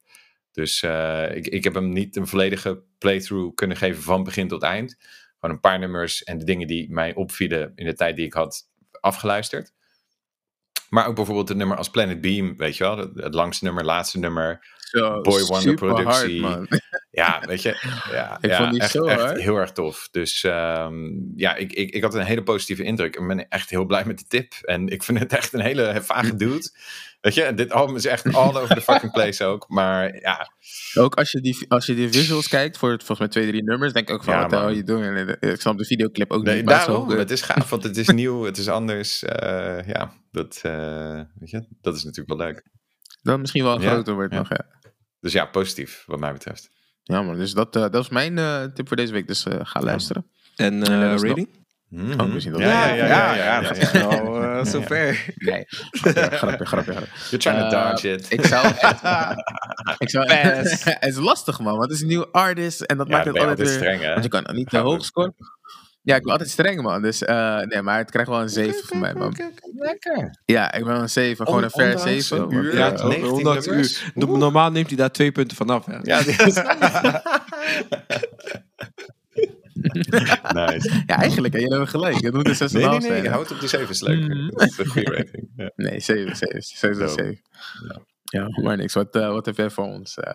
[0.51, 4.63] Dus eh, ik, ik heb hem niet een volledige playthrough kunnen geven van begin tot
[4.63, 4.97] eind.
[5.39, 8.33] Gewoon een paar nummers en de dingen die mij opvielen in de tijd die ik
[8.33, 9.73] had afgeluisterd.
[10.89, 12.97] Maar ook bijvoorbeeld het nummer als Planet Beam, weet je wel.
[12.97, 14.67] Het, langste nummer, laatste nummer.
[14.77, 16.41] Zo, Boy Wonder productie.
[16.41, 16.79] hard, man.
[17.19, 17.77] Ja, weet je.
[18.11, 20.07] Ja, Ik ja, vond die echt, zo echt heel erg tof.
[20.11, 20.95] Dus ehm,
[21.35, 23.15] ja, ik, ik, ik had een hele positieve indruk.
[23.15, 24.53] En ben echt heel blij met de tip.
[24.61, 26.69] En ik vind het echt een hele vage dude.
[27.21, 29.69] Weet je, dit album is echt all over the fucking place ook.
[29.69, 30.51] Maar ja,
[30.93, 33.63] Ook als je, die, als je die visuals kijkt voor het, volgens mij twee, drie
[33.63, 34.75] nummers, denk ik ook van, Ja, wat de hell man.
[34.75, 35.17] are you doing?
[35.17, 37.09] En, eh, Ik snap de videoclip ook nee, niet, daarom.
[37.09, 39.23] Het is gaaf, want het is nieuw, het is anders.
[39.23, 42.63] Eh, ja, dat, eh, weet je, dat is natuurlijk wel leuk.
[43.21, 44.39] Dat misschien wel Ja, groter wordt ja.
[44.39, 44.65] nog, ja.
[45.19, 46.69] Dus ja, positief wat mij betreft.
[47.09, 49.27] Ja man, dus dat, eh, dat is mijn eh, tip voor deze week.
[49.27, 50.25] Dus eh, ga luisteren.
[50.55, 51.47] En eh dat is rating?
[52.19, 53.99] Oh, misschien dat- ja, ja, ja, ja, ja, ja, ja.
[54.21, 55.25] Nou, eh, zover.
[55.35, 56.91] Nee, grapje, grapje, grapje.
[56.91, 57.07] grapje.
[57.29, 58.25] You're trying to dodge it.
[58.31, 59.01] Ik zou echt...
[60.05, 63.13] ik zou, het is lastig man, want het is een nieuw artist en dat ja,
[63.13, 63.67] maakt het altijd weer...
[63.67, 64.09] streng, hè?
[64.11, 65.33] Want je kan niet te hoog dat- scoren.
[66.09, 67.01] Ja, ik ben altijd streng man.
[67.01, 69.35] Dus eh, nee, maar het krijgt wel een 7 van mij man.
[69.75, 70.39] Lekker.
[70.45, 71.45] Ja, ik ben wel een 7.
[71.45, 72.41] Gewoon een Ondanks 7.
[72.41, 72.75] een uur.
[72.75, 73.69] Ja, eh, Ja, 19 ondanks u.
[73.69, 74.11] nummers.
[74.13, 75.85] No- Normaal neemt hij daar twee punten vanaf.
[75.85, 75.99] Ja.
[76.03, 76.55] Ja, die is...
[80.63, 81.03] nice.
[81.05, 82.21] ja, eigenlijk, hè, jullie hebben gelijk.
[82.21, 84.35] Het moet een 6,5 Nee, nee, nee, houd op de 7 is leuker.
[84.35, 84.49] Mhm.
[84.49, 85.49] Dat is een goede rating.
[85.55, 85.71] Ja.
[85.75, 86.61] Nee, 7, 7.
[86.61, 87.11] 7, Dope.
[87.11, 87.41] 7.
[88.23, 88.93] Ja, maar niks.
[88.93, 90.33] Wat, eh, wat heb jij voor ons eh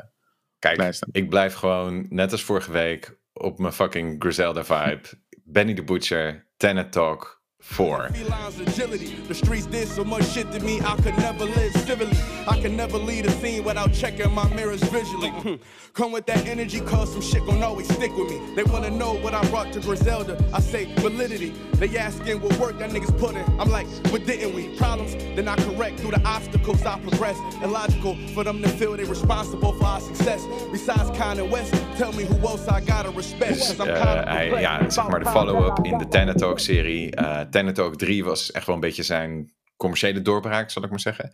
[0.58, 5.08] Kijk, ik blijf gewoon, net als vorige week, op mijn fucking Griselda vibe.
[5.46, 8.10] Benny the Butcher, Tenet Talk 4.
[8.12, 9.16] Felines agility.
[9.26, 12.16] The streets did so much shit to me, I could never live civilly.
[12.46, 15.32] I can never lead a scene without checking my mirrors visually.
[15.94, 18.54] Come with that energy, cause some shit gon' always stick with me.
[18.54, 20.36] They wanna know what I brought to Griselda.
[20.52, 21.50] I say validity.
[21.74, 23.44] They asking what work that niggas put in.
[23.58, 24.76] I'm like, what didn't we?
[24.76, 27.36] Problems, then I correct through the obstacles I progress.
[27.62, 30.44] Illogical for them to feel they responsible for our success.
[30.70, 33.58] Besides Kanye West, tell me who else I gotta respect.
[33.60, 34.60] Eh, kinda hij, perplexed.
[34.60, 37.10] ja, zeg maar de follow-up in de Tenet Talk serie.
[37.16, 41.00] Eh Tenet Talk 3 was echt wel een beetje zijn commerciële doorbraak, zal ik maar
[41.00, 41.24] zeggen.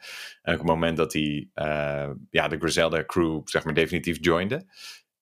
[0.42, 4.66] En ook het moment dat hij eh, ja, de Griselda crew zeg maar definitief joinde.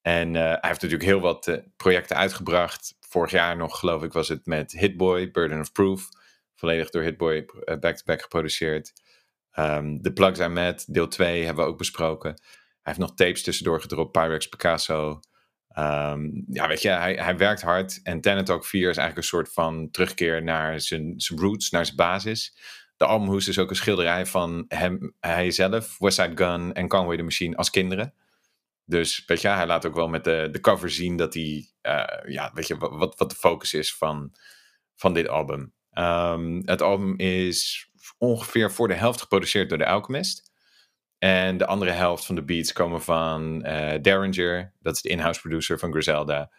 [0.02, 2.96] En eh, hij heeft natuurlijk heel wat eh, projecten uitgebracht.
[3.00, 6.08] Vorig jaar nog, geloof ik, was het met Hitboy, Burden of Proof.
[6.54, 7.44] Volledig door Hitboy
[7.80, 8.92] back-to-back geproduceerd.
[9.50, 12.30] Ehm The Plugs I Met, deel 2, hebben we ook besproken.
[12.30, 12.40] Hij
[12.82, 15.20] heeft nog tapes tussendoor gedropt, Pyrex Picasso.
[15.68, 18.00] Ehm, ja, weet je, hij, hij werkt hard.
[18.02, 21.84] En Tenet Talk 4 is eigenlijk een soort van terugkeer naar zijn, zijn roots, naar
[21.84, 22.56] zijn basis.
[22.96, 27.22] De albumhoes is ook een schilderij van hem, hij zelf, Westside Gun en Conway the
[27.22, 28.14] Machine als kinderen.
[28.84, 32.32] Dus weet je, hij laat ook wel met de, de cover zien dat hij, eh,
[32.32, 34.32] ja, weet je, wat, wat de focus is van,
[34.94, 35.72] van dit album.
[35.90, 40.47] Ehm, het album is ongeveer voor de helft geproduceerd door The Alchemist.
[41.18, 45.40] En de andere helft van de beats komen van eh Derringer, dat is de in-house
[45.40, 46.52] producer van Griselda.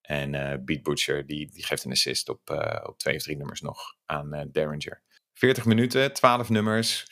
[0.00, 3.36] En eh Beat Butcher, die, die geeft een assist op, eh, op twee of drie
[3.36, 5.02] nummers nog aan Derringer.
[5.34, 7.06] 40 minuten, 12 nummers.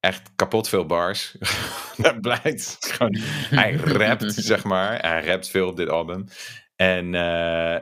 [0.00, 1.36] Echt kapot veel bars.
[1.96, 2.76] dat blijkt.
[2.80, 3.16] Gewoon,
[3.50, 5.00] hij rapt, zeg maar.
[5.00, 6.24] Hij rapt veel op dit album.
[6.76, 7.12] En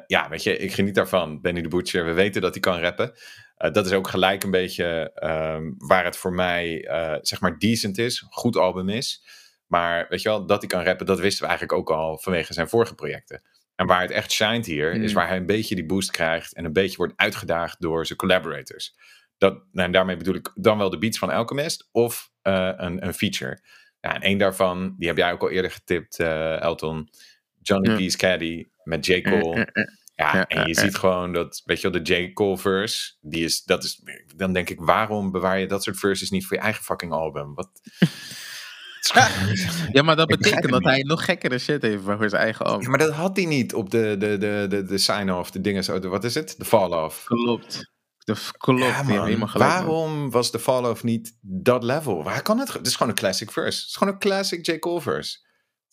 [0.06, 1.40] ja, weet je, ik geniet daarvan.
[1.40, 3.14] Benny the Butcher, we weten dat hij kan rappen.
[3.56, 7.58] Eh, dat is ook gelijk een beetje ehm, waar het voor mij, eh, zeg maar,
[7.58, 8.24] decent is.
[8.30, 9.24] Goed album is.
[9.66, 12.52] Maar weet je wel, dat hij kan rappen, dat wisten we eigenlijk ook al vanwege
[12.52, 13.42] zijn vorige projecten.
[13.74, 15.16] En waar het echt shined hier, is Mm.
[15.16, 18.96] waar hij een beetje die boost krijgt en een beetje wordt uitgedaagd door zijn collaborators.
[19.38, 23.06] Dat, nou, en daarmee bedoel ik dan wel de beats van Alchemist of eh, een,
[23.06, 23.58] een feature.
[24.00, 27.08] Ja, en één daarvan, die heb jij ook al eerder getipt, Elton.
[27.62, 28.06] Johnny.
[28.06, 28.66] P's Caddy.
[28.82, 29.20] met J.
[29.20, 29.68] Cole.
[30.14, 32.32] Ja, Ja, en je ja, ziet gewoon dat, weet je wel, de J.
[32.32, 34.02] Cole verse, die is, dat is,
[34.36, 37.54] dan denk ik, waarom bewaar je dat soort verses niet voor je eigen fucking album?
[37.54, 37.70] Wat?
[39.92, 42.88] Ja, maar dat betekent dat hij nog gekkere shit heeft voor zijn eigen Ja, album.
[42.90, 45.98] maar dat had hij niet op de, de, de, de, de sign-off, de dingen zo,
[45.98, 46.54] de- wat is het?
[46.58, 47.24] De fall-off.
[47.24, 47.92] Klopt.
[48.18, 49.24] De, klopt, Ja, je hebt man.
[49.24, 49.70] helemaal gelijk.
[49.72, 49.84] man.
[49.86, 52.22] Waarom was de fall-off niet dat level?
[52.22, 52.72] Waar kan het?
[52.72, 53.78] Het is gewoon een classic verse.
[53.80, 54.78] Het is gewoon een classic J.
[54.78, 55.38] Cole verse.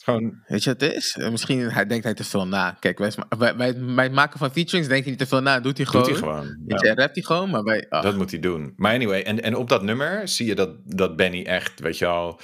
[0.03, 1.15] Gewoon, Weet je wat het is?
[1.19, 2.77] Eh, Misschien hij denkt hij te veel na.
[2.79, 3.11] Kijk, wij,
[3.55, 3.67] bij,
[4.03, 5.59] het maken van featurings denkt hij niet te veel na.
[5.59, 6.05] Doet hij gewoon.
[6.07, 6.45] doet hij gewoon.
[6.65, 6.89] Weet Ja.
[6.89, 8.73] je, rapt hij gewoon, maar ah, Dat moet hij doen.
[8.75, 12.05] Maar anyway, en, en op dat nummer zie je dat, dat Benny echt, weet je
[12.05, 12.39] al,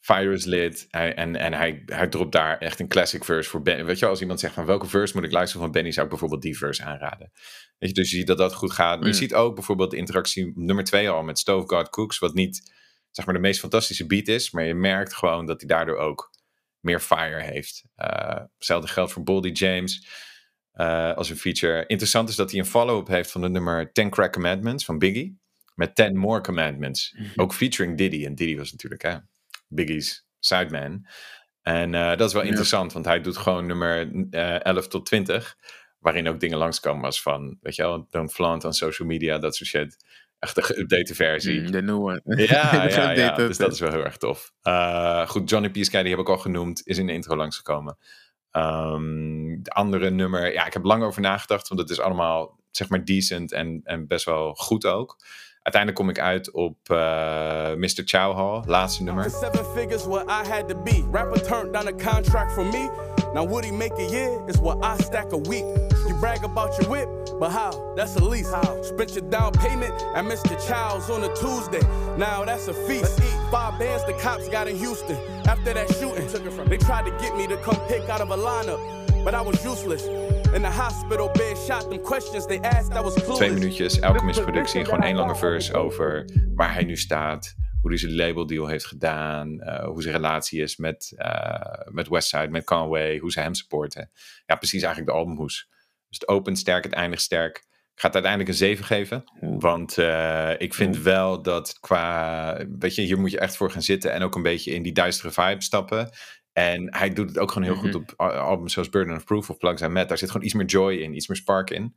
[0.00, 0.86] fire is lit.
[0.90, 3.84] Hij, en en hij, hij dropt daar echt een classic verse voor Benny.
[3.84, 6.04] Weet je wel, als iemand zegt van welke verse moet ik luisteren van Benny, zou
[6.04, 7.30] ik bijvoorbeeld die verse aanraden.
[7.78, 8.98] Weet je, dus je ziet dat dat goed gaat.
[9.00, 9.12] Je Mm.
[9.12, 12.72] ziet ook bijvoorbeeld de interactie nummer twee al met Stove God Cooks, wat niet,
[13.10, 14.50] zeg maar, de meest fantastische beat is.
[14.50, 16.29] Maar je merkt gewoon dat hij daardoor ook
[16.80, 17.84] meer fire heeft.
[17.94, 20.08] Eh, hetzelfde geldt voor Boldy James
[20.72, 21.86] eh, als een feature.
[21.86, 25.38] Interessant is dat hij een follow-up heeft van de nummer 10 Crack Commandments van Biggie.
[25.74, 27.16] Met 10 More Commandments.
[27.36, 28.24] Ook featuring Diddy.
[28.24, 29.16] En Diddy was natuurlijk hè,
[29.68, 31.06] Biggie's sideman.
[31.62, 32.48] En eh, dat is wel Ja.
[32.48, 35.56] interessant, want hij doet gewoon nummer eh 11 tot 20.
[35.98, 39.56] Waarin ook dingen langskomen als van, weet je wel, don't flaunt on social media, dat
[39.56, 40.04] soort shit.
[40.40, 41.60] Echt een geüpdate versie.
[41.60, 42.20] mm, de nieuwe.
[42.24, 42.36] Ja,
[42.86, 44.52] De ja, ja, dus dat is wel heel erg tof.
[44.62, 45.76] Eh, goed, Johnny P.
[45.76, 47.96] Sky, die heb ik al genoemd, is in de intro langsgekomen.
[48.50, 52.88] Ehm de andere nummer, ja, ik heb lang over nagedacht, want het is allemaal, zeg
[52.88, 55.16] maar, decent en, en best wel goed ook.
[55.62, 58.02] Uiteindelijk kom ik uit op eh, Mr.
[58.04, 59.30] Chow Hall, laatste nummer.
[59.30, 61.08] Seven figures what I had to be.
[61.12, 62.88] Rapper turned down a contract for me.
[63.34, 64.42] Now would he make a year?
[64.48, 65.89] Is what I stack a week.
[66.20, 67.08] Brag about your whip,
[67.40, 67.94] but how?
[67.96, 68.50] That's a lease.
[68.52, 68.82] How?
[68.82, 70.54] Spent your down payment at Mr.
[70.68, 71.80] Chow's on a Tuesday.
[72.18, 73.18] Now that's a feast.
[73.50, 75.16] Five bands the cops got in Houston.
[75.46, 76.26] After that shooting,
[76.68, 79.64] they tried to get me to come pick out of a lineup, but I was
[79.64, 80.04] useless.
[80.54, 82.92] In the hospital bed, shot them questions they asked.
[82.92, 83.36] I was clueless.
[83.38, 87.54] Twee minuutjes, elke misproductie, gewoon één lange verse over waar hij nu staat.
[87.80, 89.60] Hoe hij zijn labeldeal heeft gedaan.
[89.60, 93.18] eh, hoe zijn relatie is met, eh met Westside, met Conway.
[93.18, 94.10] Hoe ze hem supporten.
[94.46, 95.68] Ja, precies eigenlijk de albumhoes.
[96.10, 97.56] Dus het opent sterk, het eindigt sterk.
[97.94, 99.24] Ik ga het uiteindelijk een 7 geven.
[99.40, 102.66] Want eh, ik vind wel dat qua...
[102.78, 104.12] Weet je, hier moet je echt voor gaan zitten.
[104.12, 106.10] En ook een beetje in die duistere vibe stappen.
[106.52, 109.50] En hij doet het ook gewoon heel goed op al- albums zoals Burden of Proof
[109.50, 110.08] of Plugs and Met.
[110.08, 111.96] Daar zit gewoon iets meer joy in, iets meer spark in.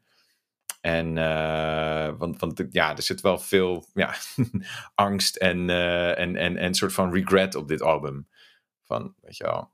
[0.82, 4.16] En eh, want, want ja, er zit wel veel ja,
[4.96, 8.28] angst en, eh, en, en, en soort van regret op dit album.
[8.86, 9.73] Van, weet je wel.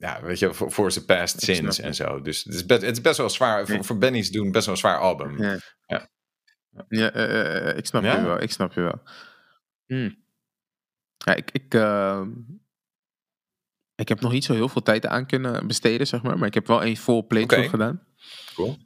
[0.00, 2.20] Ja, weet je, voor, zijn past sins en zo.
[2.20, 4.74] Dus het is best, het is best wel zwaar, voor, voor Benny's doen best wel
[4.74, 5.42] een zwaar album.
[5.42, 5.58] Ja.
[5.86, 6.08] Ja.
[6.88, 8.16] Ja, eh, eh, eh, ik snap Ja?
[8.16, 8.40] je wel.
[8.40, 9.02] Ik snap je wel.
[9.86, 10.24] Hmm.
[11.16, 12.22] Ja, ik, ik, eh,
[13.94, 16.38] ik heb nog niet zo heel veel tijd aan kunnen besteden, zeg maar.
[16.38, 17.76] Maar ik heb wel een vol playthrough Oké.
[17.76, 18.06] gedaan.
[18.54, 18.76] Cool.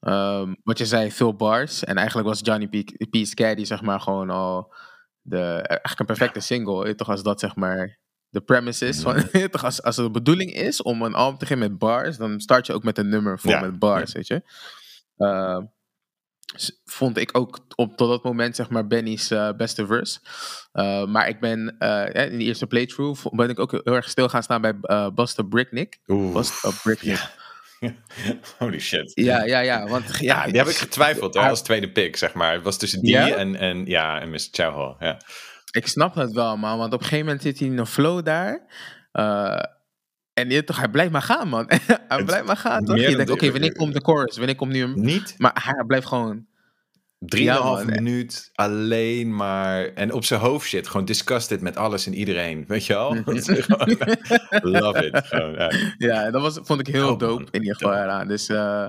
[0.00, 1.84] Ehm, wat je zei, veel bars.
[1.84, 3.08] En eigenlijk was Johnny P.
[3.10, 3.16] P.
[3.26, 4.74] Scaddy, zeg maar, gewoon al
[5.20, 6.94] de, eigenlijk een perfecte single.
[6.94, 7.98] Toch als dat, zeg maar,
[8.34, 9.00] de premise is.
[9.00, 11.78] Van, je toch als, als het de bedoeling is om een album te beginnen met
[11.78, 14.42] bars, dan start je ook met een nummer vol Ja, met bars, weet je.
[16.56, 20.18] S- vond ik ook op tot dat moment, zeg maar, Benny's eh, beste verse.
[20.72, 24.28] Eh, maar ik ben eh, in die eerste playthrough ben ik ook heel erg stil
[24.28, 25.98] gaan staan bij uh, Buster Bricknick.
[26.06, 26.34] Oeh.
[26.34, 27.16] Buster Bricknick.
[27.80, 27.92] Ja.
[28.58, 29.12] Holy shit.
[29.14, 29.86] Ja, ja, ja.
[29.86, 32.52] Want, ja, Ja, die heb ik getwijfeld hoor, hij- als tweede pick, zeg maar.
[32.52, 33.28] Het was tussen die Ja?
[33.36, 34.48] en, en, ja, en Mr.
[34.50, 34.96] Chowhall.
[34.98, 35.20] Ja.
[35.74, 36.78] Ik snap het wel, man.
[36.78, 38.60] Want op een gegeven moment zit hij in een flow daar.
[39.12, 39.62] Eh,
[40.32, 41.70] en je, toch, hij blijft maar gaan, man.
[42.08, 42.96] hij blijft maar gaan, toch?
[42.96, 44.36] Je denkt, oké, wanneer komt de chorus?
[44.36, 44.92] Wanneer komt nu een...
[44.94, 46.46] Niet Maar hij blijft gewoon...
[47.18, 47.94] Drieënhalf man.
[47.94, 49.84] minuut alleen maar.
[49.84, 50.88] En op zijn hoofd zit.
[50.88, 52.64] Gewoon discuss dit met alles en iedereen.
[52.68, 53.14] Weet je wel?
[54.80, 55.26] Love it.
[55.26, 55.72] Gewoon, ja.
[55.98, 57.48] Ja, dat was, vond ik heel Dope, dope man.
[57.50, 58.28] in ieder geval eraan.
[58.28, 58.88] Dus eh,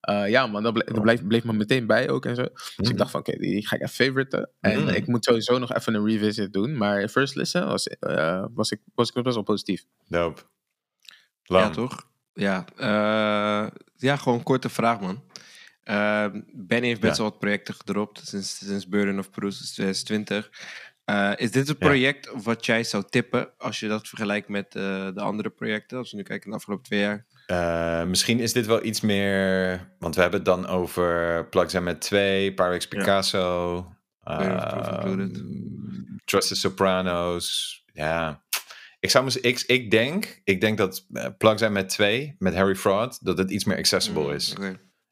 [0.00, 2.46] eh, ja, man, dat, ble dat bleef, bleef me meteen bij ook en zo.
[2.76, 4.50] Dus ik dacht van, oké, die ga ik even favoriten.
[4.60, 4.88] En Mhm.
[4.88, 6.76] ik moet sowieso nog even een revisit doen.
[6.76, 9.84] Maar first listen was, eh, was, ik, was ik best wel positief.
[10.08, 10.42] Dope.
[11.42, 12.08] Ja, toch?
[12.32, 15.22] Ja, eh, ja, gewoon een korte vraag, man.
[15.82, 17.22] Eh, Benny heeft best Ja.
[17.22, 20.50] wel wat projecten gedropt sinds, sinds Burden of sinds 2020.
[21.04, 21.86] Eh, is dit een Ja.
[21.86, 24.82] project wat jij zou tippen als je dat vergelijkt met eh,
[25.14, 25.98] de andere projecten?
[25.98, 27.26] Als we nu kijken naar de afgelopen twee jaar.
[27.50, 29.92] Eh, misschien is dit wel iets meer.
[29.98, 33.74] Want we hebben het dan over Plugs en met 2, Pyrex Picasso.
[34.24, 35.42] Proof ehm, included.
[36.24, 37.74] Trusted Sopranos.
[37.92, 38.42] Ja.
[39.00, 42.54] Ik, zou, mis- ik, ik, denk, ik denk dat uh, Plugs en met 2, met
[42.54, 44.54] Harry Fraud, dat het iets meer accessible Mm, is.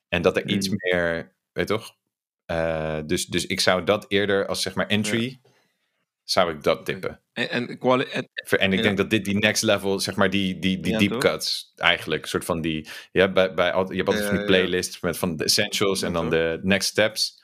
[0.08, 0.74] En dat er iets Mm.
[0.78, 1.94] meer, weet je toch?
[2.44, 5.40] Eh, dus, dus ik zou dat eerder als zeg maar entry
[6.30, 7.20] zou ik dat tippen.
[7.32, 10.80] En, en, en- En ik denk dat dit die next level, zeg maar, die, die,
[10.80, 11.20] die Ja, deep toch?
[11.20, 14.46] cuts eigenlijk, soort van die, ja, bij, bij, je hebt altijd van die ja.
[14.46, 16.32] playlists met van de essentials en dan toch?
[16.32, 17.42] de next steps.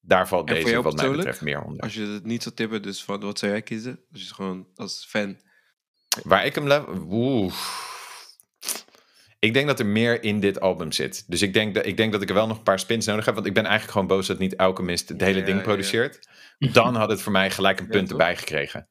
[0.00, 1.82] Daar valt deze wat mij betreft meer onder.
[1.82, 4.00] als je het niet zou tippen, dus wat, wat zou jij kiezen?
[4.10, 5.40] Dus gewoon als fan.
[6.22, 7.06] Waar ik hem level...
[7.10, 7.52] Oeh.
[9.46, 11.24] Ik denk dat er meer in dit album zit.
[11.30, 13.24] Dus ik denk, dat, ik denk dat ik er wel nog een paar spins nodig
[13.24, 13.34] heb.
[13.34, 16.28] Want ik ben eigenlijk gewoon boos dat niet Alchemist het hele Ja, ding ja, produceert.
[16.58, 18.88] Dan had het voor mij gelijk een punt erbij gekregen.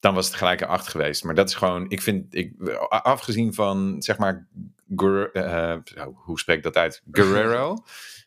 [0.00, 1.24] Dan was het gelijk een 8 geweest.
[1.24, 4.48] Maar dat is gewoon, ik vind, ik, afgezien van, zeg maar,
[4.96, 7.02] Guer- eh, zo, hoe spreek ik dat uit?
[7.12, 7.76] Guerrero.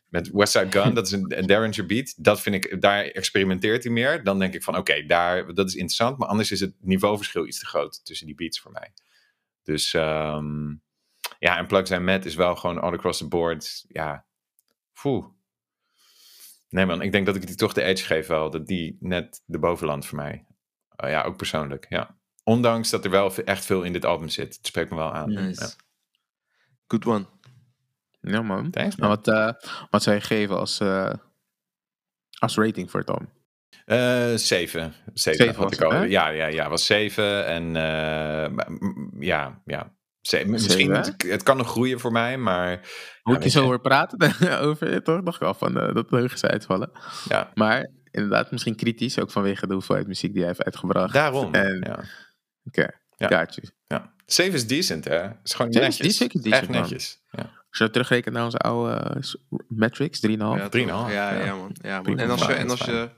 [0.08, 2.14] Met West Side Gun, dat is een, een Derringer beat.
[2.16, 4.24] Dat vind ik, daar experimenteert hij meer.
[4.24, 6.18] Dan denk ik van, oké, daar, dat is interessant.
[6.18, 8.92] Maar anders is het niveauverschil iets te groot tussen die beats voor mij.
[9.62, 10.74] Dus ehm,
[11.42, 13.84] ja, en Plugs and Matt is wel gewoon all across the board.
[13.88, 14.26] Ja,
[15.02, 15.26] Poeh.
[16.68, 18.50] Nee man, ik denk dat ik die toch de edge geef wel.
[18.50, 20.46] Dat die net de bovenland voor mij.
[21.04, 22.16] Uh, ja, ook persoonlijk, ja.
[22.44, 24.56] Ondanks dat er wel echt veel in dit album zit.
[24.56, 25.32] Het spreekt me wel aan.
[25.32, 25.60] Nice.
[25.60, 25.68] Ja.
[26.86, 27.26] Good one.
[28.20, 28.70] Ja, man.
[28.70, 29.08] Thanks man.
[29.08, 29.52] wat, eh,
[29.90, 31.14] wat zou je geven als, eh,
[32.38, 33.28] als rating voor het album?
[33.84, 34.34] Eh, zeven.
[34.34, 35.90] Zeven, Zeven had was ik al.
[35.92, 36.04] hè?
[36.04, 37.46] Ja, ja, ja, was zeven.
[37.46, 38.64] En eh,
[39.18, 39.94] ja, ja.
[40.46, 42.80] Misschien, het, het kan nog groeien voor mij, maar...
[43.22, 44.18] Hoe ja, ik je zo hoor praten
[44.68, 46.90] over, toch dacht ik al van eh, dat leugens uitvallen.
[47.28, 51.12] Ja, Maar inderdaad, misschien kritisch, ook vanwege de hoeveelheid muziek die hij heeft uitgebracht.
[51.12, 51.54] daarom.
[51.54, 52.04] En, ja.
[52.64, 53.38] Oké, Ja.
[53.40, 53.68] got you.
[53.86, 54.12] Ja.
[54.26, 55.28] Is decent, hè?
[55.42, 56.06] is gewoon netjes.
[56.06, 56.80] is zeker decent, Echt man.
[56.80, 57.20] netjes.
[57.30, 57.42] Ja.
[57.68, 59.36] Als je terugrekent naar onze oude s-
[59.68, 60.30] metrics, 3,5.
[60.58, 61.12] Ja, drieënhalf, toch?
[61.12, 61.44] Ja, ja.
[61.44, 61.76] ja, man.
[61.82, 62.18] Ja, man.
[62.18, 63.10] En als je, en als je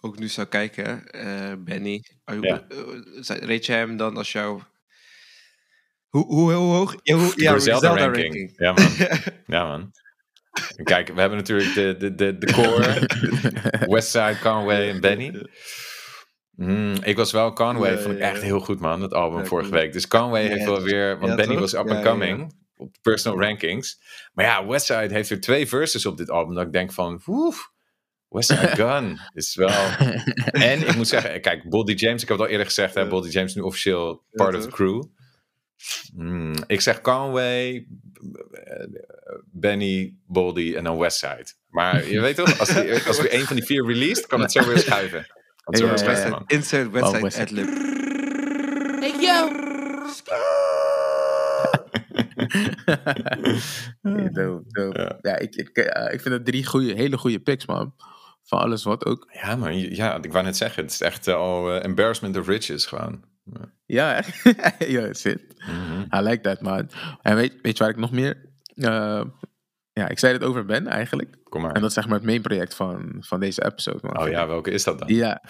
[0.00, 2.04] ook nu zou kijken, eh Benny,
[2.40, 2.64] Ja.
[2.68, 2.76] eh,
[3.20, 4.62] zou- reed je hem dan als jouw...
[6.08, 6.96] Hoe, hoe, hoe hoog?
[7.02, 8.24] Ja, hoe, ja Griselda ranking.
[8.24, 8.52] ranking.
[8.56, 8.88] Ja, man.
[9.58, 9.92] ja, man.
[10.82, 13.08] Kijk, we hebben natuurlijk de, de, de, de core.
[13.94, 15.46] Westside, Conway en Benny.
[16.50, 19.70] Mm, ik was wel Conway, Ja, vond ik echt heel goed, man, dat album vorige
[19.70, 19.92] week.
[19.92, 21.60] Dus Conway heeft wel weer, want Benny toch?
[21.60, 24.00] was up and coming op de personal rankings.
[24.32, 27.70] Maar ja, Westside heeft er twee verses op dit album dat ik denk van, woef,
[28.28, 29.68] Westside Gun is wel...
[30.50, 33.08] en ik moet zeggen, kijk, Boldy James, ik heb het al eerder gezegd, hè, Ja.
[33.08, 35.02] Boldy James is nu officieel part of the crew.
[36.14, 37.86] Hmm, ik zeg Conway,
[39.44, 41.46] Benny, Boldy en dan Westside.
[41.68, 44.52] Maar je weet toch, als, die, als we een van die vier released, kan het
[44.52, 45.26] zo weer schuiven.
[45.64, 46.42] Kan het zo weer.
[46.46, 47.42] Insert Westside.
[47.42, 47.68] adlib.
[49.00, 49.66] Hey yo!
[54.02, 54.98] Ja, dope, dope.
[54.98, 55.18] Ja.
[55.30, 57.94] Ja, ik, ik, eh, ik vind het drie goede, hele goede picks, man.
[58.42, 59.28] Van alles wat ook.
[59.32, 62.46] Ja, maar ja, ik wou net zeggen, het is echt eh, al eh, embarrassment of
[62.46, 63.24] riches gewoon.
[63.86, 64.50] Ja, hè?
[64.96, 65.42] ja, zit.
[65.66, 66.00] Mhm.
[66.16, 66.90] I like that, man.
[67.22, 68.36] En weet, weet je waar ik nog meer...
[68.74, 69.22] eh,
[69.92, 71.36] ja, ik zei het over Ben eigenlijk.
[71.44, 71.72] Kom maar.
[71.72, 73.98] En dat is zeg maar het main project van, van deze episode.
[74.02, 74.18] Man.
[74.20, 75.08] Oh ja, welke is dat dan?
[75.14, 75.42] Ja,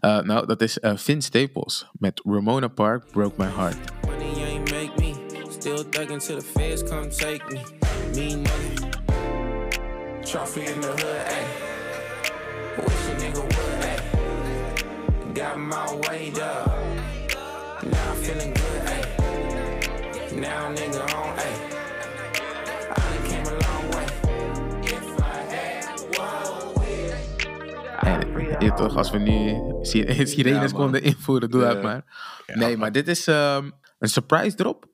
[0.00, 3.76] Eh, nou dat is eh Vince Staples met Ramona Park Broke My Heart.
[4.06, 5.14] Money ain't make me.
[5.50, 7.60] Still thugging till the feds come take me.
[8.14, 8.88] Me nigga.
[10.22, 11.46] Trophy in the hood, ayy.
[12.76, 15.34] Wish a nigga would, ayy.
[15.34, 16.85] Got my weight up.
[17.90, 19.04] Now I'm feeling good, ayy.
[20.40, 21.56] Now nigga on, ayy.
[22.90, 24.06] I done came a long way.
[24.82, 25.22] If I
[27.98, 31.82] had En je toch, als we nu si- sirenes Ja, konden invoeren, doe dat Ja.
[31.82, 32.04] maar.
[32.46, 34.84] Nee, maar dit is ehm, een surprise drop.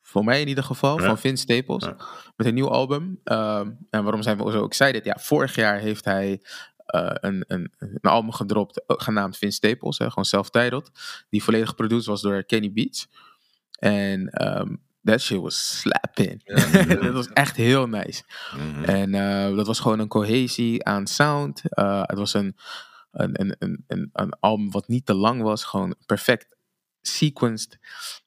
[0.00, 1.06] Voor mij in ieder geval, Ja.
[1.06, 1.84] van Vince Staples.
[1.84, 1.96] Ja.
[2.36, 3.20] Met een nieuw album.
[3.24, 5.04] Ehm, en waarom zijn we zo excited?
[5.04, 6.42] Ja, vorig jaar heeft hij
[6.84, 9.98] eh, een, een, een album gedropt, eh, genaamd Vince Staples.
[9.98, 10.90] Hè, gewoon self-titled.
[11.30, 13.08] Die volledig geproduceerd was door Kenny Beats.
[13.78, 16.44] En ehm that shit was slapping.
[17.02, 18.22] dat was echt heel nice.
[18.56, 18.84] Mhm.
[18.84, 21.62] En eh, dat was gewoon een cohesie aan sound.
[21.62, 22.56] Het was een,
[23.10, 25.64] een, een, een, een, album wat niet te lang was.
[25.64, 26.56] Gewoon perfect
[27.00, 27.78] sequenced.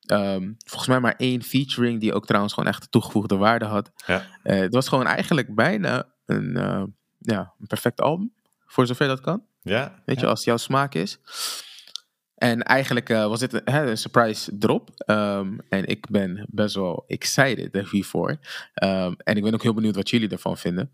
[0.05, 3.91] Ehm, volgens mij maar één featuring die ook trouwens gewoon echt toegevoegde waarde had.
[4.05, 4.25] Ja.
[4.43, 6.53] Het was gewoon eigenlijk bijna een,
[7.17, 8.33] ja, een perfect album.
[8.67, 9.45] Voor zover dat kan.
[9.61, 11.19] Ja, Weet je, als het jouw smaak is.
[12.35, 14.89] En eigenlijk eh, was dit een, hè, een surprise drop.
[14.95, 18.37] Ehm, en ik ben best wel excited hiervoor.
[18.73, 20.91] Ehm, en ik ben ook heel benieuwd wat jullie ervan vinden.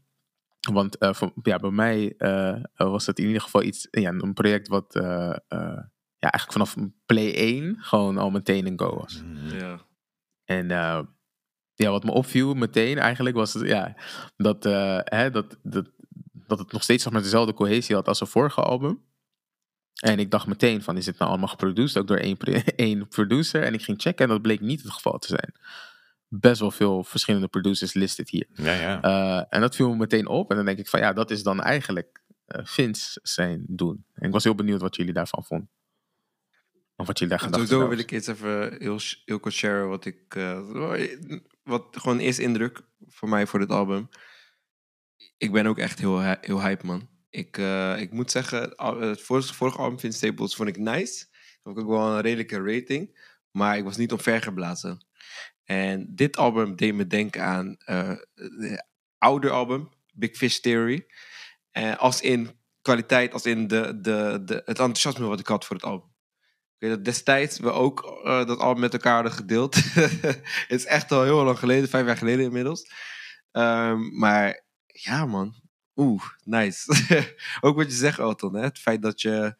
[0.71, 4.33] Want eh, voor, ja, bij mij eh, was het in ieder geval iets, ja, een
[4.33, 5.83] project wat eh, eh,
[6.17, 9.23] ja, eigenlijk vanaf play 1 gewoon al meteen een go was.
[9.23, 9.57] Mhm.
[9.57, 9.79] Ja.
[10.45, 10.99] En eh,
[11.75, 13.95] ja, wat me opviel meteen eigenlijk was het, ja,
[14.37, 15.89] dat, eh, hè, dat, dat,
[16.47, 19.03] dat het nog steeds zeg maar, dezelfde cohesie had als zijn vorige album.
[20.01, 22.37] En ik dacht meteen van, is dit nou allemaal geproduceerd ook door één,
[22.75, 23.63] één producer?
[23.63, 25.53] En ik ging checken en dat bleek niet het geval te zijn.
[26.27, 28.47] Best wel veel verschillende producers listed hier.
[28.53, 29.01] ja, ja.
[29.01, 30.49] Eh, en dat viel me meteen op.
[30.49, 34.05] En dan denk ik van, ja, dat is dan eigenlijk eh, Vince zijn doen.
[34.13, 35.69] En ik was heel benieuwd wat jullie daarvan vonden.
[36.95, 40.05] Of wat jullie daar gedacht Sowieso wil ik eens even heel, heel kort sharen wat
[40.05, 40.35] ik...
[40.35, 40.59] eh,
[41.63, 44.09] wat gewoon eerst indruk voor mij voor dit album.
[45.37, 47.09] Ik ben ook echt heel, heel hype, man.
[47.29, 51.25] Ik, eh, ik moet zeggen, het vorige, vorige album, Vince Staples, vond ik nice.
[51.63, 53.31] Vond ik ook wel een redelijke rating.
[53.51, 55.05] Maar ik was niet omvergeblazen.
[55.63, 58.85] En dit album deed me denken aan eh het
[59.17, 61.05] oude album, Big Fish Theory.
[61.71, 65.75] Eh, als in kwaliteit, als in de, de, de, het enthousiasme wat ik had voor
[65.75, 66.11] het album.
[66.77, 69.75] Ik weet dat destijds we ook eh, dat album met elkaar hadden gedeeld.
[69.93, 72.91] het is echt al heel lang geleden, vijf jaar geleden inmiddels.
[73.51, 74.62] Ehm, maar
[74.93, 75.55] ja, man.
[75.95, 76.93] Oeh, nice.
[77.61, 78.53] ook wat je zegt, Elton.
[78.53, 78.61] Hè?
[78.61, 79.55] Het feit dat je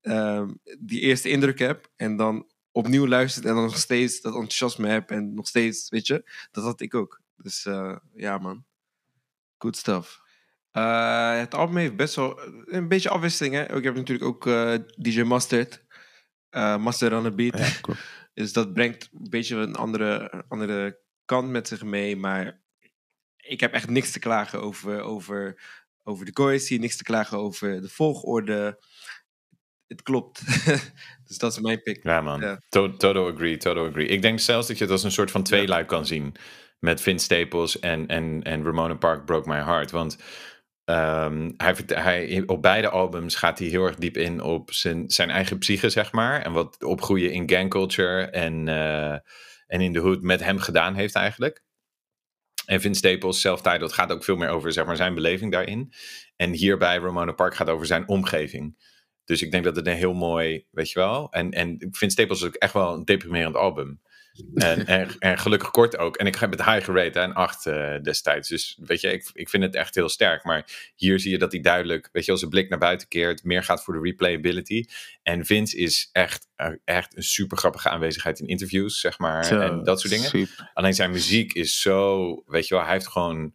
[0.00, 4.88] ehm, die eerste indruk hebt en dan opnieuw luistert en dan nog steeds dat enthousiasme
[4.88, 7.20] hebt en nog steeds, weet je, dat had ik ook.
[7.36, 8.64] Dus eh, ja, man.
[9.58, 10.20] Good stuff.
[10.70, 13.54] Eh, het album heeft best wel een beetje afwisseling.
[13.54, 13.76] Hè?
[13.76, 15.84] Ik heb natuurlijk ook eh, DJ Mustard.
[16.50, 17.58] eh Mustard on the Beat.
[17.58, 17.94] Ja.
[18.34, 22.16] Dus dat brengt een beetje een andere, andere kant met zich mee.
[22.16, 22.61] Maar
[23.42, 25.62] ik heb echt niks te klagen over, over,
[26.02, 26.78] over de cohesie.
[26.78, 28.78] Niks te klagen over de volgorde.
[29.86, 30.42] Het klopt.
[31.26, 32.02] dus dat is mijn pick.
[32.02, 32.40] Ja, man.
[32.40, 32.60] Ja.
[32.70, 34.06] Agree, total agree.
[34.06, 36.34] Ik denk zelfs dat je het als een soort van tweeluik kan zien.
[36.78, 39.90] Met Vince Staples en, en, en Ramona Park Broke My Heart.
[39.90, 40.18] Want
[40.84, 45.30] ehm, hij, hij, op beide albums gaat hij heel erg diep in op zijn, zijn
[45.30, 46.42] eigen psyche, zeg maar.
[46.42, 49.12] En wat opgroeien in gang culture en, eh,
[49.66, 51.62] en in de hood met hem gedaan heeft eigenlijk.
[52.72, 55.92] En Vince Staples, self-titled, gaat ook veel meer over zeg maar, zijn beleving daarin.
[56.36, 58.76] En hierbij Ramona Park gaat over zijn omgeving.
[59.24, 61.30] Dus ik denk dat het een heel mooi, weet je wel.
[61.30, 64.00] En, en vind Staples is ook echt wel een deprimerend album.
[64.54, 66.16] En, en, en gelukkig kort ook.
[66.16, 68.48] En ik heb het high gerate, hè, een 8 eh, destijds.
[68.48, 70.44] Dus weet je, ik, ik vind het echt heel sterk.
[70.44, 73.44] Maar hier zie je dat hij duidelijk, weet je, als zijn blik naar buiten keert,
[73.44, 74.84] meer gaat voor de replayability.
[75.22, 79.44] En Vince is echt, eh, echt een super grappige aanwezigheid in interviews, zeg maar.
[79.44, 80.28] Zo, en dat soort dingen.
[80.28, 80.70] super.
[80.74, 83.54] Alleen zijn muziek is zo, weet je wel, hij heeft gewoon,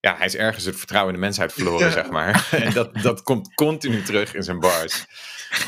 [0.00, 2.48] ja, hij is ergens het vertrouwen in de mensheid verloren, zeg maar.
[2.64, 5.06] En dat, dat komt continu terug in zijn bars,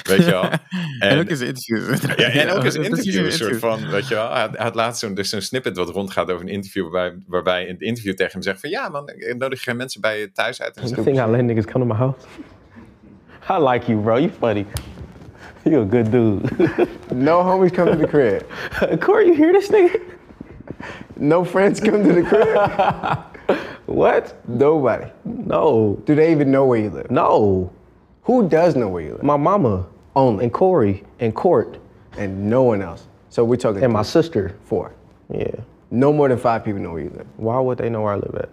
[0.03, 0.45] weet je wel.
[0.99, 2.01] En, ook in zijn interviews.
[2.17, 4.33] Ja, en ook in interview, een soort van, weet je wel.
[4.33, 7.73] Hij had, laatst zo'n dus zo'n snippet wat rondgaat over een interview, waarbij, waarbij in
[7.73, 10.63] het interview tegen hem zegt van, ja man, ik nodig geen mensen bij je thuis
[10.63, 12.27] uit en think I let niggas come to my house?
[13.51, 14.17] I like you, bro.
[14.17, 14.67] You funny.
[15.63, 16.49] You a good dude.
[17.15, 18.43] No homies come to the crib.
[19.01, 20.01] Corey, you hear this nigga?
[21.17, 23.30] No friends come to the crib.
[23.91, 24.37] What?
[24.49, 25.11] Nobody.
[25.25, 26.01] No.
[26.05, 27.11] Do they even know where you live?
[27.11, 27.73] No.
[28.23, 29.23] Who does know where you live?
[29.25, 30.45] My mama Only.
[30.45, 31.79] and Corey and Court
[32.17, 33.09] And no one else.
[33.31, 34.57] So we're talking and my sister.
[34.65, 34.93] four.
[35.29, 35.51] Yeah.
[35.91, 37.27] No more than five people know where you live.
[37.37, 38.49] Why would they know where I live at?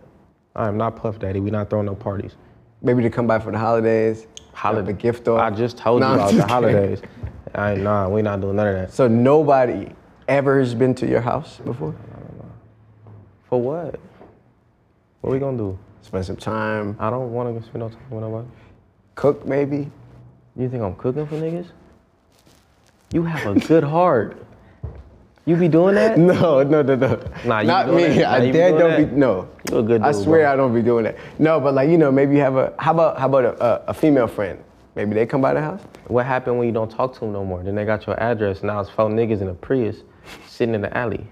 [0.56, 1.40] I am not Puff Daddy.
[1.40, 2.36] We not throwing no parties.
[2.82, 4.26] Maybe to come by for the holidays.
[4.54, 4.88] Holiday.
[4.88, 5.40] The gift off.
[5.40, 6.50] I just told Nah, you about the kidding.
[6.50, 7.02] holidays.
[7.54, 8.92] I nah, we not doing none of that.
[8.92, 9.90] So nobody
[10.28, 11.96] ever has been to your house before?
[13.50, 14.00] For what?
[15.22, 15.78] What we gonna do?
[16.02, 18.48] Spend some time, I don't wanna go spend no time with nobody.
[19.16, 19.90] cook maybe.
[20.56, 21.68] You think I'm cooking for niggas?
[23.14, 24.44] You have a good heart.
[25.46, 26.18] You be doing that?
[26.20, 27.20] No, no, no, no.
[27.46, 28.20] Nah, you Not me.
[28.20, 29.10] Nah, I dad don't that?
[29.12, 29.48] be no.
[29.72, 30.54] You a good Dude, I swear bro.
[30.54, 31.18] I don't be doing that.
[31.40, 33.84] No, but like you know, maybe you have a how about how about a, a,
[33.88, 34.62] a female friend?
[34.96, 35.82] Maybe they come by the house.
[36.08, 37.64] What happened when you don't talk to them no more?
[37.64, 38.64] Then they got your address.
[38.64, 39.98] Now it's four niggas in a Prius
[40.48, 41.26] sitting in the alley.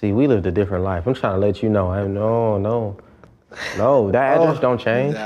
[0.00, 1.06] See, we lived a different life.
[1.08, 1.92] I'm trying to let you know.
[1.92, 2.96] I no, no,
[3.76, 4.10] no.
[4.10, 4.60] That address Oh.
[4.60, 5.12] don't change.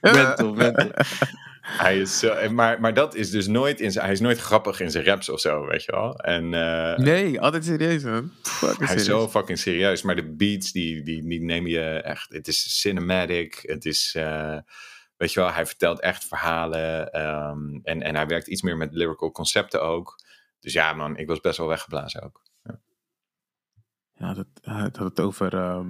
[0.00, 0.90] Mental, mental.
[1.62, 4.80] Hij is zo, maar, maar dat is dus nooit, in zijn, hij is nooit grappig
[4.80, 6.16] in zijn raps of zo, weet je wel.
[6.16, 8.30] En eh, Nee, altijd serieus, man.
[8.42, 10.02] Fucking hij is zo fucking serieus.
[10.02, 14.14] Maar de beats, die, die, die neem je echt, het is cinematic, het is...
[14.16, 14.56] eh,
[15.16, 17.12] Weet je wel, hij vertelt echt verhalen.
[17.12, 20.14] ehm, en, en hij werkt iets meer met lyrical concepten ook.
[20.60, 22.40] Dus ja, man, ik was best wel weggeblazen ook.
[24.22, 25.54] Ja, dat, hij had het over.
[25.54, 25.88] ehm,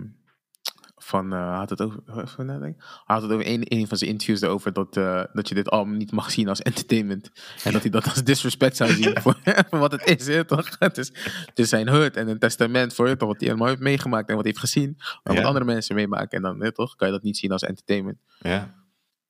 [0.96, 2.00] van, eh, hij had het over.
[2.06, 2.62] was het nou?
[2.62, 2.74] Hij
[3.04, 5.96] had het over een, een van zijn interviews erover dat, eh, dat je dit album
[5.96, 7.30] niet mag zien als entertainment.
[7.64, 9.36] En dat hij dat als disrespect zou zien voor,
[9.70, 10.68] voor wat het is, toch?
[10.78, 11.08] Het is,
[11.46, 13.28] het is zijn hut en een testament voor je, toch?
[13.28, 14.94] Wat hij helemaal heeft meegemaakt en wat hij heeft gezien.
[14.98, 15.42] Maar wat Ja.
[15.42, 16.42] andere mensen meemaken.
[16.44, 16.96] En dan, toch?
[16.96, 18.18] Kan je dat niet zien als entertainment.
[18.40, 18.50] Ja.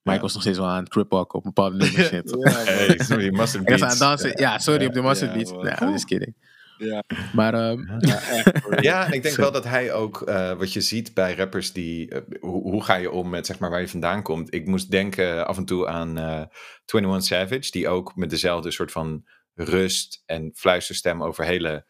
[0.02, 0.14] Maar Ja.
[0.14, 2.06] ik was nog steeds wel aan het cripwalken op bepaalde nummers.
[2.06, 2.64] shit, toch?
[2.64, 3.90] Hey, sorry, mustard aan beats.
[3.90, 4.38] het dansen.
[4.38, 5.78] Ja, sorry op de Mustard Ja, Beats.
[5.80, 6.34] Ja, just kidding.
[6.78, 7.02] Ja.
[7.32, 7.80] Maar ehm,
[8.80, 12.10] Ja, en ik denk wel dat hij ook, eh, wat je ziet bij rappers die,
[12.10, 14.54] eh, hoe, hoe ga je om met zeg maar waar je vandaan komt.
[14.54, 16.44] Ik moest denken af en toe aan eh
[16.86, 21.84] 21 Savage, die ook met dezelfde soort van rust en fluisterstem over hele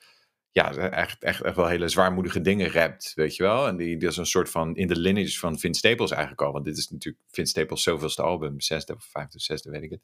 [0.53, 3.67] ja, echt, echt, echt wel hele zwaarmoedige dingen rapt, weet je wel.
[3.67, 6.53] En die, die is een soort van in de lineage van Vince Staples eigenlijk al.
[6.53, 9.91] Want dit is natuurlijk Vince Staples zoveelste album, zesde of vijfde of zesde, weet ik
[9.91, 10.01] het.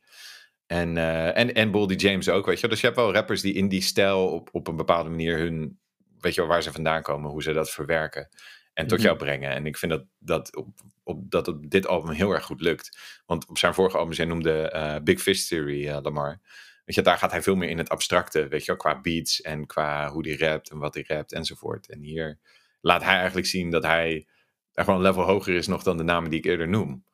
[0.68, 2.68] En, eh en, en Boldy James ook, weet je.
[2.68, 5.78] Dus je hebt wel rappers die in die stijl op, op een bepaalde manier hun,
[6.20, 8.28] weet je wel, waar ze vandaan komen, hoe ze dat verwerken.
[8.74, 9.06] En tot Mhm.
[9.06, 9.50] jou brengen.
[9.50, 10.68] En ik vind dat dat op,
[11.02, 12.98] op, dat op dit album heel erg goed lukt.
[13.26, 16.40] Want op zijn vorige album, zij noemde eh, Big Fish Theory eh, Lamar.
[16.84, 19.40] Weet je, daar gaat hij veel meer in het abstracte, weet je wel, qua beats
[19.40, 21.88] en qua hoe hij rapt en wat hij rapt enzovoort.
[21.88, 22.38] En hier
[22.80, 24.26] laat hij eigenlijk zien dat hij
[24.72, 27.04] echt wel een level hoger is nog dan de namen die ik eerder noem.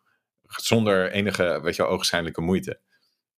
[0.42, 2.80] Zonder enige, weet je wel, ogenschijnlijke moeite.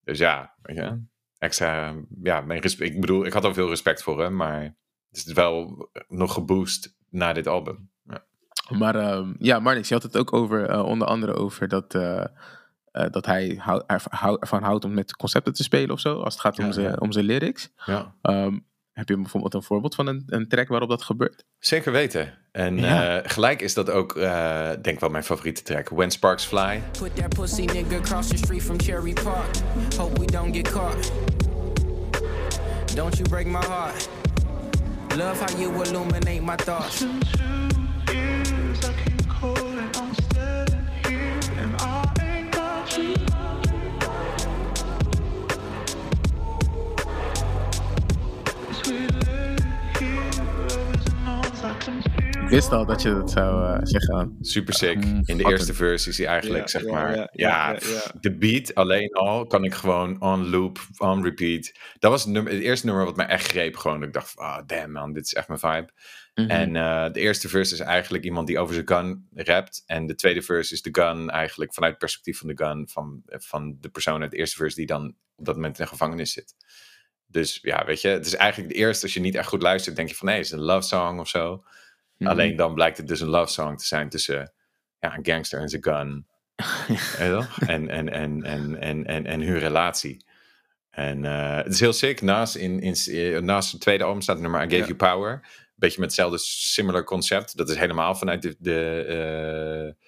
[0.07, 1.01] Dus ja, weet je,
[1.39, 4.63] extra, ja, mijn respect, ik bedoel, ik had al veel respect voor hem, maar
[5.09, 7.91] het is wel nog geboost na dit album.
[8.05, 8.25] Ja.
[8.79, 12.25] Maar ehm, ja, Marnix, je had het ook over, eh, onder andere over dat, eh,
[12.93, 16.43] eh, dat hij hou- ervan houdt om met concepten te spelen of zo, als het
[16.43, 16.97] gaat om Ja, zijn ja.
[16.99, 17.73] om zijn lyrics.
[17.85, 18.15] Ja.
[18.23, 18.59] Ehm,
[18.93, 21.45] heb je bijvoorbeeld een voorbeeld van een, een track waarop dat gebeurt?
[21.59, 22.39] Zeker weten.
[22.57, 23.19] En Ja.
[23.21, 25.89] eh, gelijk is dat ook, eh, denk ik wel mijn favoriete track.
[25.89, 26.83] When Sparks Fly.
[26.99, 29.47] Put that pussy nigga across the street from Cherry Park.
[29.99, 31.13] Hope we don't get caught.
[32.95, 34.09] Don't you break my heart.
[35.17, 37.05] Love how you illuminate my thoughts.
[52.47, 54.36] Ik wist al dat je dat zou eh, zeggen.
[54.40, 55.05] Super sick.
[55.05, 57.28] Mm, In de eerste verse is hij eigenlijk, Ja, zeg maar...
[57.32, 57.78] Ja,
[58.20, 61.72] de beat alleen al kan ik gewoon on loop, on repeat.
[61.99, 63.76] Dat was het, nummer, het eerste nummer wat me echt greep.
[63.76, 65.92] Gewoon, ik dacht, ah damn man, dit is echt mijn vibe.
[66.34, 66.51] Mhm.
[66.51, 69.82] En eh, de eerste verse is eigenlijk iemand die over zijn gun rapt.
[69.86, 73.22] En de tweede verse is de gun eigenlijk vanuit het perspectief van de gun van,
[73.26, 76.32] van de persoon uit de eerste verse die dan op dat moment in de gevangenis
[76.32, 76.55] zit.
[77.26, 79.97] Dus ja, weet je, het is eigenlijk de eerste, als je niet echt goed luistert,
[79.97, 81.64] denk je van nee, het is een love song of zo.
[82.19, 82.31] Mhm.
[82.31, 84.53] Alleen dan blijkt het dus een love song te zijn tussen
[85.01, 86.27] ja, een gangster en zijn gun.
[87.67, 90.25] En, en, en, en, en, en, en hun relatie.
[90.97, 92.21] En eh, het is heel sick.
[92.21, 94.97] Naast, in, in, eh, naast het tweede album staat het nummer I Gave Ja.
[94.97, 95.49] You Power.
[95.75, 97.57] Beetje met hetzelfde similar concept.
[97.57, 100.07] Dat is helemaal vanuit de, de, eh,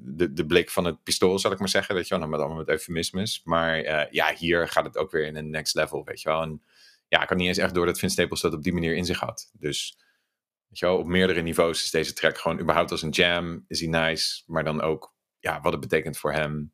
[0.00, 1.94] de, de blik van het pistool, zal ik maar zeggen.
[1.94, 3.40] Weet je wel, dan met allemaal met eufemismes.
[3.44, 6.42] Maar ja, hier gaat het ook weer in een next level, weet je wel.
[6.42, 6.62] En
[7.08, 9.04] ja, ik had niet eens echt door dat Vince Staples dat op die manier in
[9.04, 9.50] zich had.
[9.52, 9.98] Dus
[10.74, 13.64] weet je wel, op meerdere niveaus is deze track gewoon überhaupt als een jam.
[13.66, 16.72] Is hij nice, maar dan ook ja, wat het betekent voor hem.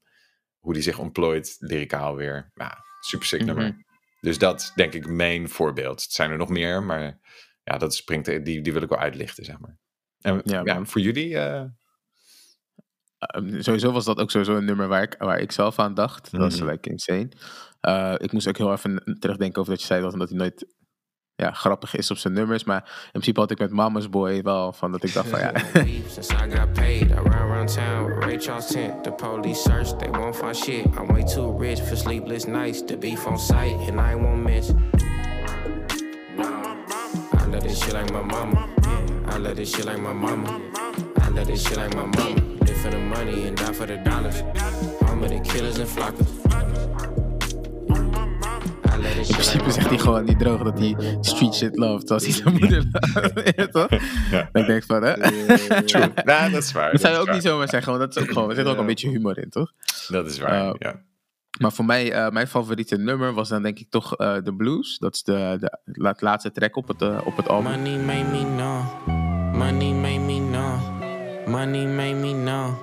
[0.58, 2.50] Hoe hij zich ontplooit, lyricaal weer.
[2.54, 3.48] Ja, super sick Mhm.
[3.48, 3.84] nummer.
[4.20, 6.02] Dus dat denk ik main voorbeeld.
[6.02, 7.18] Het zijn er nog meer, maar
[7.62, 9.78] ja, dat springt, die, die wil ik wel uitlichten, zeg maar.
[10.20, 11.38] En Ja, voor jullie,
[13.20, 16.30] Ehm, sowieso was dat ook sowieso een nummer waar ik, waar ik zelf aan dacht.
[16.30, 16.70] Dat was Mhm.
[16.70, 17.28] like insane.
[17.80, 20.66] Eh, ik moest ook heel even terugdenken over dat je zei dat, dat hij nooit
[21.40, 22.64] ja, grappig is op zijn nummers.
[22.64, 25.52] Maar in principe had ik met Mama's Boy wel van dat ik dacht van ja.
[37.50, 38.68] I this like my mama.
[39.28, 40.60] I this like my mama.
[41.20, 42.40] I this like my mama.
[43.10, 44.42] Money and die for the dollars.
[45.30, 47.29] The killers and.
[49.28, 52.32] In principe my zegt hij gewoon niet droog dat hij street shit loved als hij
[52.32, 53.32] zijn moeder laat.
[53.56, 53.88] Ja, toch?
[54.30, 54.48] Ja.
[54.52, 55.14] Dan denk ik van, hè?
[55.82, 56.12] True.
[56.24, 56.90] Nou, dat is waar.
[56.92, 57.52] Dat zou je ook niet waar.
[57.52, 59.72] zomaar zeggen, want dat is ook gewoon, er zit ook een beetje humor in, toch?
[60.08, 61.00] Dat is waar, Eh, ja.
[61.60, 64.98] Maar voor mij, eh, mijn favoriete nummer was dan denk ik toch eh de blues.
[64.98, 67.70] Dat is de, de la- laatste track op het, eh, op het album.
[67.72, 69.06] Money made me know.
[69.54, 70.80] Money made me know.
[71.48, 72.74] Money made me know.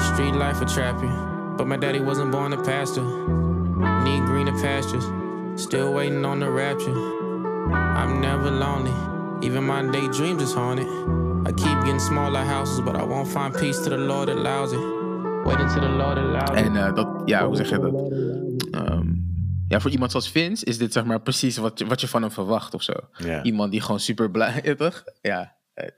[0.00, 1.12] Street life a trapping.
[1.56, 3.02] But my daddy wasn't born a pastor.
[4.04, 5.04] Need greener pastures.
[5.62, 6.94] Still waiting on the rapture.
[8.00, 8.92] I'm never lonely.
[9.46, 10.86] Even my daydreams is haunted.
[11.46, 14.78] I keep getting smaller houses, but I won't find peace till the Lord allows it.
[15.44, 16.56] Wait until the Lord allows it.
[16.56, 17.94] En eh, dat, ja, hoe zeg je dat?
[18.84, 19.06] Ehm,
[19.68, 22.22] ja, voor iemand zoals Vince is dit zeg maar precies wat je, wat je van
[22.22, 22.92] hem verwacht of zo.
[23.16, 23.42] ja.
[23.42, 25.04] Iemand die gewoon super blij is, toch?
[25.20, 25.56] Ja.
[25.74, 25.88] eh,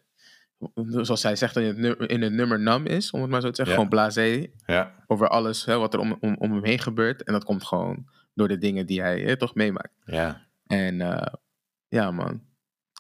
[0.87, 3.49] Zoals hij zegt in het, nummer, in het nummer Nam is, om het maar zo
[3.51, 3.75] te zeggen.
[3.75, 3.81] Ja.
[3.83, 7.23] Gewoon blasé Ja, over alles hè, wat er om, om, om hem heen gebeurt.
[7.25, 8.05] En dat komt gewoon
[8.35, 9.95] door de dingen die hij hè, toch meemaakt.
[10.05, 10.51] ja.
[10.67, 11.33] En eh,
[11.89, 12.43] ja, man.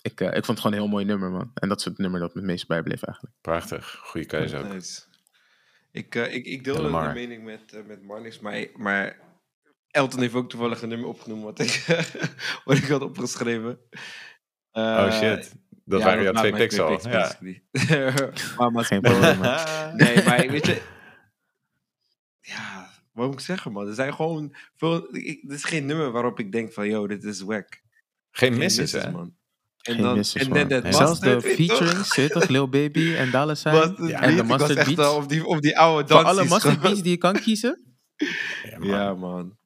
[0.02, 1.50] Ik, eh, ik vond het gewoon een heel mooi nummer, man.
[1.54, 3.34] En dat is het nummer dat me het meest bijbleef eigenlijk.
[3.40, 4.00] Prachtig.
[4.02, 4.72] Goede keuze ook.
[4.72, 5.02] Nice.
[5.92, 9.18] Ik, eh, ik, ik deel de mening met, uh, met Marnix, maar, maar
[9.90, 11.84] Elton heeft ook toevallig een nummer opgenomen wat ik,
[12.64, 13.78] wat ik had opgeschreven.
[14.72, 15.54] oh Eh, shit.
[15.84, 16.88] Dat ja, waren jouw waren twee mijn picks al.
[16.88, 18.32] picks, Ja.
[18.56, 19.40] maar, maar, Geen probleem.
[19.96, 20.82] nee, maar weet je...
[23.12, 23.86] Wat moet ik zeggen, man?
[23.88, 25.16] Er zijn gewoon veel...
[25.16, 27.80] Ik, dit is geen nummer waarop ik denk van, yo, dit is wack.
[28.30, 29.10] Geen Geen misses, hè?
[29.10, 29.34] man.
[29.82, 30.92] En Geen dan, missers, en dan dat Nee.
[30.92, 31.78] Zelfs de weet je toch?
[31.78, 32.48] featurings?
[32.54, 33.74] Lil Baby en Dallas zijn.
[34.06, 35.14] Ja, en de echt beats.
[35.14, 36.38] op die, op die oude Voor dansies.
[36.40, 36.82] alle mustard gewoon.
[36.90, 37.96] beats die je kan kiezen.
[38.62, 38.88] Ja, man.
[38.88, 39.56] Ja, man.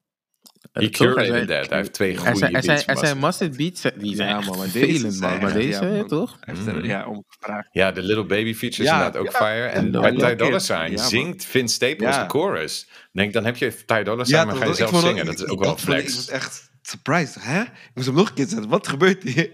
[0.71, 0.81] He?
[0.81, 1.69] Er curated that.
[1.69, 3.01] Hij heeft twee goede zijn, er zijn, beats.
[3.01, 3.57] er zijn mustard.
[3.57, 5.39] beats eh, die zijn Ja, man, maar deze man.
[5.41, 6.37] Maar deze, toch?
[6.45, 6.85] Mhm.
[6.85, 7.67] ja, om gevraagd.
[7.71, 9.37] Ja, de Little Baby features Ja, inderdaad ook ja.
[9.37, 9.65] fire.
[9.67, 10.35] En bij Ty.
[10.35, 12.23] Dolla Sign zingt Vince Staples Ja.
[12.23, 12.89] de chorus.
[13.11, 15.25] Denk, dan heb je Ty Dolla Sign, maar ga je ik zelf zingen.
[15.25, 16.25] Dat is ik- ook wel dat vond ik- Ik flex.
[16.25, 17.43] was echt surprised.
[17.43, 17.61] Hè?
[17.61, 18.69] Ik moest hem nog een keer zetten.
[18.69, 19.51] Wat gebeurt hier?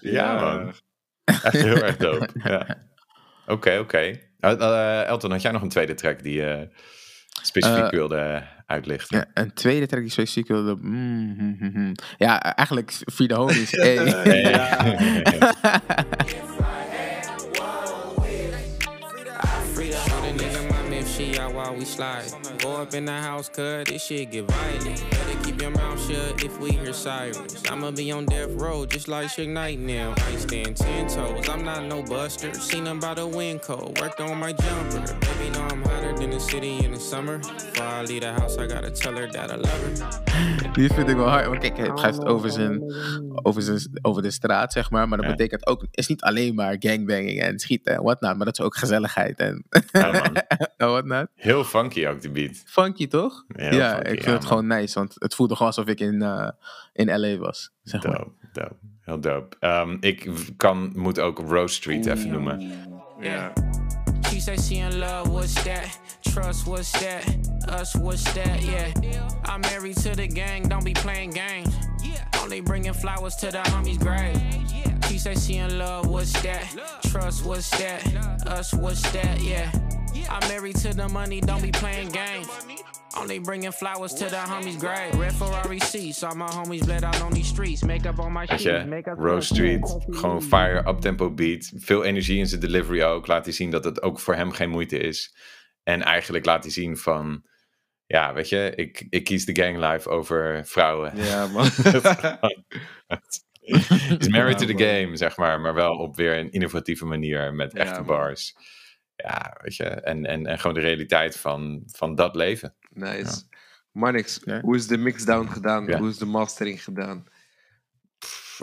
[0.00, 0.74] Ja, man.
[1.24, 2.28] Echt heel erg dope.
[2.44, 2.78] Ja.
[3.46, 3.98] Oké, oké.
[4.40, 6.68] Eh, eh, Elton, had jij nog een tweede track die je
[7.42, 8.42] specifiek wilde
[8.72, 9.18] uitlichten?
[9.18, 10.76] Ja, een tweede track die specifiek wilde...
[10.80, 11.94] mm, mm, mm, mm.
[12.18, 12.90] Ja, eigenlijk
[13.28, 13.70] the Homies.
[13.82, 13.96] Hey.
[13.96, 14.42] Free
[21.72, 22.30] while we slide.
[22.58, 25.10] Go up in the house, cut this shit get violent.
[25.10, 27.62] Better keep your mouth shut if we hear sirens.
[27.70, 30.14] I'ma be on death row, just like Suge Knight now.
[30.16, 32.52] I stand ten toes, I'm not no buster.
[32.54, 35.18] Seen them by the wind cold, worked on my jumper.
[35.20, 37.38] Baby, know I'm hotter than the city in the summer.
[37.38, 40.51] Before I leave the house, I gotta tell her that I love her.
[40.76, 41.46] Die vind ik wel hard.
[41.46, 42.82] Want kijk, het gaat over, zijn,
[43.42, 45.08] over, zijn, over de straat, zeg maar.
[45.08, 45.32] Maar dat Ja.
[45.32, 45.80] betekent ook...
[45.80, 48.36] Het is niet alleen maar gangbanging en schieten en whatnot.
[48.36, 50.22] Maar dat is ook gezelligheid en, Ja,
[50.76, 51.26] en whatnot.
[51.34, 52.62] Heel funky ook, die beat.
[52.66, 53.44] Funky, toch?
[53.48, 54.48] Heel ja, funky, ik vind ja, het man.
[54.48, 54.98] gewoon nice.
[54.98, 56.48] Want het voelde gewoon alsof ik in, eh,
[56.92, 58.18] in LA was, zeg maar.
[58.18, 58.74] Dope, dope.
[59.00, 59.56] Heel dope.
[59.60, 62.72] Ehm, ik kan, moet ook Rose Street even noemen.
[63.20, 63.52] Ja.
[64.42, 65.96] Said she in love, what's that?
[66.26, 67.24] Trust, what's that?
[67.68, 68.60] Us, what's that?
[68.60, 68.92] Yeah.
[69.44, 71.72] I'm married to the gang, don't be playing games.
[72.42, 74.36] Only bringing flowers to the homie's grave.
[75.08, 76.66] She say she in love, what's that?
[77.06, 78.04] Trust, what's that?
[78.48, 79.40] Us, what's that?
[79.40, 79.70] Yeah.
[80.28, 82.48] I'm married to the money, don't be playing games.
[83.18, 85.14] Only bringing flowers to the homie's grave.
[85.18, 87.82] Red Ferrari seats, all my homies bled out on these streets.
[87.82, 91.72] Makeup on my Weet sheets, je, makeup Rose Street, gewoon fire, uptempo beat.
[91.76, 93.26] Veel energie in zijn delivery ook.
[93.26, 95.34] Laat hij zien dat het ook voor hem geen moeite is.
[95.82, 97.42] En eigenlijk laat hij zien van...
[98.06, 101.16] Ja, weet je, ik, ik kies de gang life over vrouwen.
[101.16, 101.64] Ja, man.
[103.60, 104.82] He's married to Ja, the man.
[105.04, 105.60] game, zeg maar.
[105.60, 108.06] Maar wel op weer een innovatieve manier met Ja, echte man.
[108.06, 108.54] bars.
[109.16, 109.84] Ja, weet je.
[109.84, 112.74] En, en, en gewoon de realiteit van, van dat leven.
[112.92, 113.42] Nice.
[113.92, 114.60] Manix, Ja.
[114.60, 115.86] hoe is de mixdown gedaan?
[115.86, 115.98] Ja.
[115.98, 117.26] Hoe is de mastering gedaan?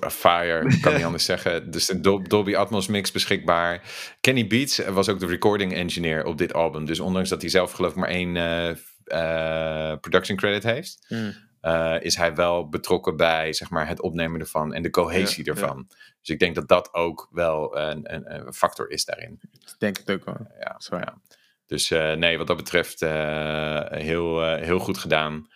[0.09, 1.53] Fire, kan niet anders zeggen.
[1.71, 3.81] Dus een Dol- Dolby Atmos mix beschikbaar.
[4.21, 6.85] Kenny Beats was ook de recording engineer op dit album.
[6.85, 8.69] Dus ondanks dat hij zelf geloof ik maar één eh,
[9.05, 11.05] eh, production credit heeft...
[11.07, 11.33] Hmm.
[11.61, 15.53] Eh, is hij wel betrokken bij zeg maar, het opnemen ervan en de cohesie Ja,
[15.55, 15.61] ja.
[15.61, 15.87] ervan.
[16.19, 19.39] Dus ik denk dat dat ook wel een, een, een factor is daarin.
[19.51, 20.47] Ik denk het ook wel.
[20.59, 20.99] Ja, Zwaar.
[21.01, 21.21] ja.
[21.65, 25.47] Dus eh, nee, wat dat betreft eh, heel, eh, heel goed gedaan.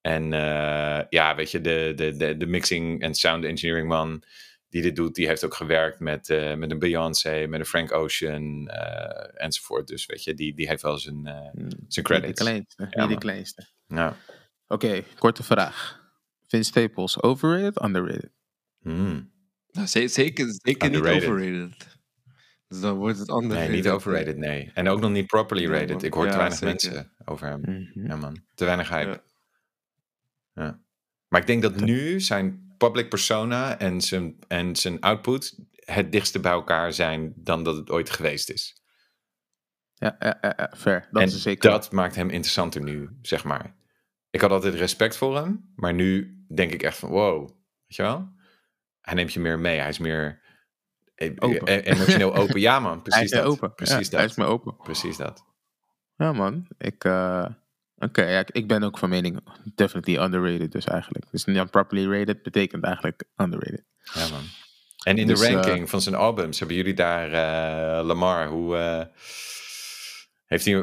[0.00, 4.22] En eh, ja, weet je, de, de, de, de mixing en sound engineering man
[4.70, 7.92] die dit doet, die heeft ook gewerkt met, eh, met een Beyoncé, met een Frank
[7.92, 9.86] Ocean eh, enzovoort.
[9.88, 11.50] Dus weet je, die, die heeft wel zijn, eh, Hmm.
[11.52, 12.40] zijn Niet de credits.
[12.42, 12.86] kleinste.
[12.90, 13.66] Ja, niet de kleinste.
[13.86, 14.16] Ja.
[14.68, 16.06] Oké, korte vraag.
[16.46, 18.30] Vince Staples, overrated, underrated?
[18.80, 19.32] Hmm.
[19.70, 21.96] Nou, ze- zeker zeker niet overrated.
[22.68, 23.60] Dus dan wordt het anders.
[23.60, 24.70] Nee, niet overrated, nee.
[24.74, 26.02] En ook nog niet properly rated.
[26.02, 26.92] Ik hoor Ja, te weinig zeker.
[26.92, 27.60] mensen over hem.
[27.60, 28.06] Mhm.
[28.06, 28.44] Ja, man.
[28.54, 29.22] Te weinig hype.
[30.54, 30.62] Ja.
[30.64, 30.80] Ja.
[31.28, 36.40] Maar ik denk dat nu zijn public persona en zijn, en zijn output het dichtste
[36.40, 38.82] bij elkaar zijn dan dat het ooit geweest is.
[39.94, 41.08] Ja, ja, ja, ja, fair.
[41.10, 41.70] Dat en is zeker.
[41.70, 43.76] dat maakt hem interessanter nu, zeg maar.
[44.38, 48.02] Ik had altijd respect voor hem, maar nu denk ik echt van wow, weet je
[48.02, 48.28] wel?
[49.00, 50.40] Hij neemt je meer mee, hij is meer
[51.14, 51.68] e- Open.
[51.72, 52.60] e- emotioneel open.
[52.60, 53.52] Ja man, Hij precies is meer dat.
[53.52, 53.74] open.
[53.74, 54.12] Precies Ja, dat.
[54.12, 54.76] Hij is meer open.
[54.76, 55.44] Precies dat.
[56.16, 56.66] Ja, man.
[56.78, 57.46] Ik, eh,
[57.96, 59.40] Oké, ja, ik- ben ook van mening
[59.74, 61.24] definitely underrated dus eigenlijk.
[61.30, 63.84] Dus niet properly rated betekent eigenlijk underrated.
[64.14, 64.42] Ja, man.
[65.04, 68.76] En in Dus, de eh, ranking van zijn albums, hebben jullie daar eh, Lamar, hoe
[70.46, 70.82] heeft hij,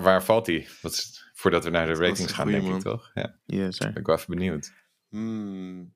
[0.00, 0.68] waar, valt hij?
[0.82, 3.10] Wat is- voordat we naar de ratings gaan, denk ik toch?
[3.14, 3.92] Ja, Yes, sir.
[3.92, 4.72] ben ik wel even benieuwd.
[5.08, 5.94] Hmm.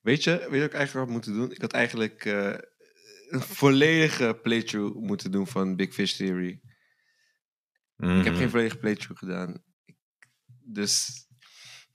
[0.00, 1.50] Weet je, weet je wat ik eigenlijk had moeten doen?
[1.50, 2.54] Ik had eigenlijk eh,
[3.28, 6.48] een volledige playthrough moeten doen van Big Fish Theory.
[7.96, 8.34] Ik heb Mhm.
[8.34, 9.62] geen volledige playthrough gedaan.
[9.84, 9.96] Ik-
[10.64, 11.10] dus,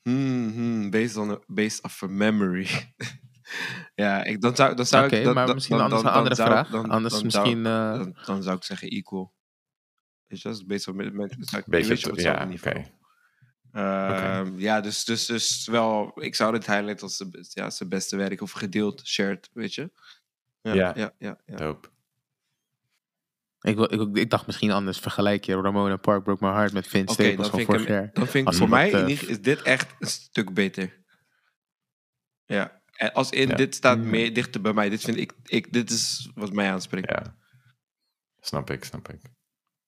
[0.02, 2.68] hmm, hmm, based, on a, based off a memory.
[4.04, 5.24] ja, ik, dan zou, dan zou Oké, ik...
[5.24, 6.70] Dan, maar dan- misschien dan- anders dan- een andere vraag.
[6.70, 7.66] dan- anders misschien...
[7.66, 9.34] eh, dan, dan zou ik zeggen equal.
[10.28, 12.46] Weet je, dat is based op op de- hetzelfde ja, oké.
[12.46, 12.86] niveau.
[13.72, 16.22] Ehm, Ja, dus, dus, dus wel...
[16.24, 19.74] Ik zou dit highlight als zijn best- ja, zijn beste werk of gedeeld, shared, weet
[19.74, 19.92] je.
[20.62, 20.94] Ja, Ja.
[20.96, 21.38] ja, ja.
[21.46, 21.88] ja, Dope.
[23.62, 26.88] ik, wil- ik, ik dacht misschien anders vergelijk je Ramona Park Broke My Heart met
[26.88, 28.10] Vince Oké, Staples dan van vind ik vorig jaar.
[28.14, 31.04] Dan vind ik Als voor mij geval is dit echt een stuk beter.
[32.46, 33.56] Ja, En als in, Ja.
[33.56, 34.90] dit staat meer dichter bij mij.
[34.90, 37.10] Dit vind ik, ik dit is wat mij aanspreekt.
[37.10, 37.36] Ja.
[38.40, 39.22] Snap ik, snap ik.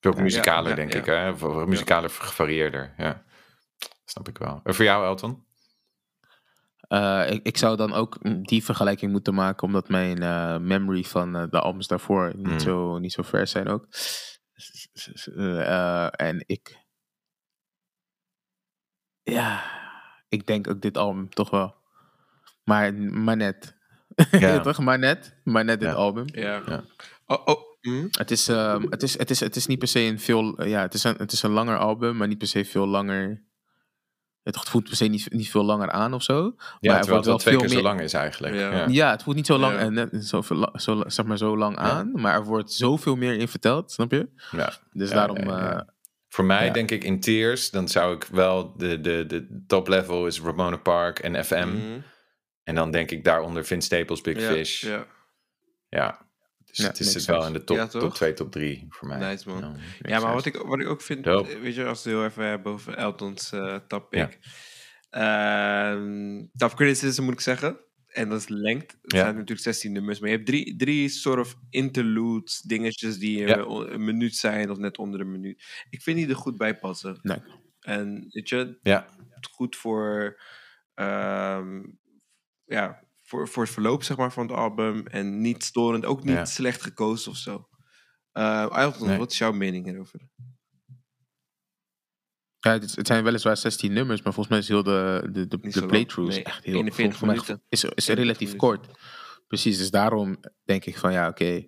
[0.00, 0.98] Veel Ja, muzikaler, ja, denk ja.
[0.98, 1.04] ik.
[1.06, 1.30] Hè?
[1.30, 3.24] Of- Muzikaler gevarieerder, ja.
[4.04, 4.60] Snap ik wel.
[4.64, 5.46] En voor jou, Elton?
[6.80, 11.02] Eh, ik, ik zou dan ook mm, die vergelijking moeten maken, omdat mijn eh, memory
[11.04, 12.58] van eh, de albums daarvoor niet, Mm.
[12.58, 13.86] zo, niet zo ver zijn ook.
[15.36, 16.86] Eh, en ik.
[19.22, 19.62] Ja,
[20.28, 21.74] ik denk ook dit album toch wel.
[22.64, 23.76] Maar, maar net.
[24.30, 24.60] Ja.
[24.60, 24.78] toch?
[24.78, 25.36] Maar net.
[25.44, 25.94] Maar net dit Ja.
[25.94, 26.24] album.
[26.26, 26.62] Ja.
[26.66, 26.84] Ja.
[27.88, 28.06] Hm?
[28.10, 30.64] Het is, ehm, het, is, het, is, het is niet per se een veel.
[30.64, 33.46] ja, het is een, het is een langer album, maar niet per se veel langer.
[34.42, 36.34] Het voelt per se niet, niet veel langer aan of zo.
[36.34, 38.12] Ja, maar er terwijl het wordt wel wel twee veel keer zo meer- lang is
[38.12, 38.54] eigenlijk.
[38.54, 38.72] Ja.
[38.72, 38.86] Ja.
[38.88, 39.78] Ja, het voelt niet zo lang, Ja.
[39.80, 40.42] en net, zo,
[40.74, 44.28] zo, zeg maar zo lang aan, maar er wordt zoveel meer in verteld, snap je?
[44.50, 44.72] Ja.
[44.92, 45.72] Dus Ja, daarom, ja, ja.
[45.80, 45.86] eh,
[46.28, 46.72] Voor mij Ja.
[46.72, 50.76] denk ik in tiers, dan zou ik wel de, de, de top level is Ramona
[50.76, 51.68] Park en FM.
[51.68, 52.00] Mhm.
[52.62, 54.82] En dan denk ik daaronder Vince Staples, Big Ja, Fish.
[54.82, 55.06] Ja.
[55.88, 56.26] ja.
[56.78, 59.18] Dus Ja, het is wel in de top, Ja, top 2, top 3 voor mij.
[59.18, 59.60] Nice, man.
[59.60, 61.48] Ja, Ja, maar wat ik, wat ik ook vind, Dope.
[61.52, 64.38] eh, weet je, als we het heel even hebben over Elton's eh top pick.
[65.10, 67.78] Ehm, top criticism moet ik zeggen.
[68.08, 68.92] En dat is length.
[68.92, 69.20] Er Ja.
[69.22, 73.48] zijn natuurlijk 16 nummers, maar je hebt drie, drie soort of interludes, dingetjes die eh,
[73.48, 73.56] Ja.
[73.92, 75.64] een minuut zijn of net onder een minuut.
[75.90, 77.18] Ik vind die er goed bij passen.
[77.22, 77.38] Nee.
[77.80, 79.06] En weet je, Ja,
[79.50, 80.40] goed voor,
[80.94, 81.82] ehm,
[82.64, 85.06] ja, voor, voor het verloop zeg maar, van het album.
[85.06, 86.44] En niet storend, ook niet Ja.
[86.44, 87.68] slecht gekozen of zo.
[88.32, 89.18] Eh Nee.
[89.18, 90.20] wat is jouw mening hierover?
[92.60, 95.86] ja, het, zijn weliswaar 16 nummers, maar volgens mij is heel de, de, de, de
[95.86, 97.62] Nee, echt heel 41 voor mij minuten.
[97.68, 98.58] Is, is 41 relatief minuten.
[98.58, 98.98] kort.
[99.46, 101.66] Precies, dus daarom denk ik van ja, oké,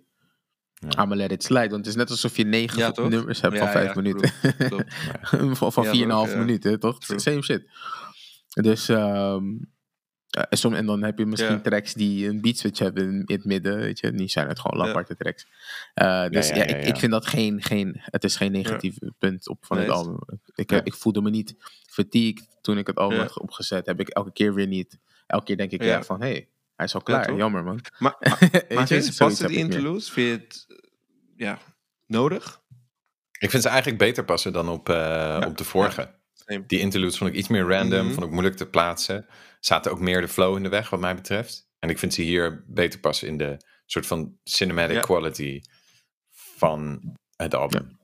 [0.75, 1.03] Ja.
[1.03, 1.69] I'ma let it slide.
[1.69, 4.33] Want het is net alsof je negen Ja, nummers hebt Ja, van 5 ja, minuten.
[5.57, 6.31] van van Ja, 4,5 toch?
[6.31, 6.37] Ja.
[6.37, 6.99] minuten, toch?
[7.01, 7.19] True.
[7.19, 7.69] Same shit.
[8.49, 9.67] Dus, ehm, eh,
[10.51, 11.61] som- en dan heb je misschien Ja.
[11.61, 14.13] tracks die een beat switch hebben in, in het midden, weet je.
[14.13, 14.87] Die zijn het gewoon Ja.
[14.87, 15.47] laparte tracks.
[15.95, 16.89] Eh, dus ja, ja, ja, ik, ja.
[16.89, 20.19] ik vind dat geen, geen, het is geen negatief punt op van het album.
[20.55, 20.81] Ik, Ja.
[20.85, 21.55] ik voelde me niet
[21.91, 23.23] fatigued toen ik het album Ja.
[23.25, 23.87] had opgezet.
[23.87, 24.99] Heb ik elke keer weer niet.
[25.27, 25.89] Elke keer denk ik Ja.
[25.89, 27.35] ja, van, hé, hey, hij is al klaar.
[27.37, 27.81] Jammer, man.
[27.99, 28.87] Maar, maar, je?
[28.87, 30.11] vind je passen die interludes?
[30.11, 30.77] Vind je het eh,
[31.37, 31.59] ja,
[32.07, 32.61] nodig?
[33.39, 36.19] ik vind ze eigenlijk beter passen dan op, eh, op de vorige.
[36.67, 38.13] Die interludes vond ik iets meer random, Mhm.
[38.15, 39.27] vond ik moeilijk te plaatsen.
[39.61, 41.69] Zaten ook meer de flow in de weg, wat mij betreft.
[41.79, 43.57] En ik vind ze hier beter passen in de
[43.87, 45.01] soort van cinematic Ja.
[45.01, 45.61] quality
[46.57, 47.03] van
[47.37, 47.99] het album.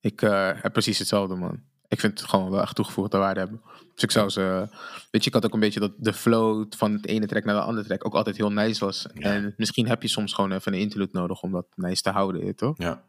[0.00, 1.62] Ik eh, heb precies hetzelfde, man.
[1.88, 3.62] Ik vind het gewoon wel echt toegevoegde waarde hebben.
[3.94, 4.68] Dus ik zou ze...
[5.10, 7.54] Weet je, ik had ook een beetje dat de flow van het ene track naar
[7.54, 9.06] de andere track ook altijd heel nice was.
[9.14, 9.32] Ja.
[9.32, 12.56] En misschien heb je soms gewoon even een interlude nodig om dat nice te houden,
[12.56, 12.78] toch?
[12.78, 13.08] Ja,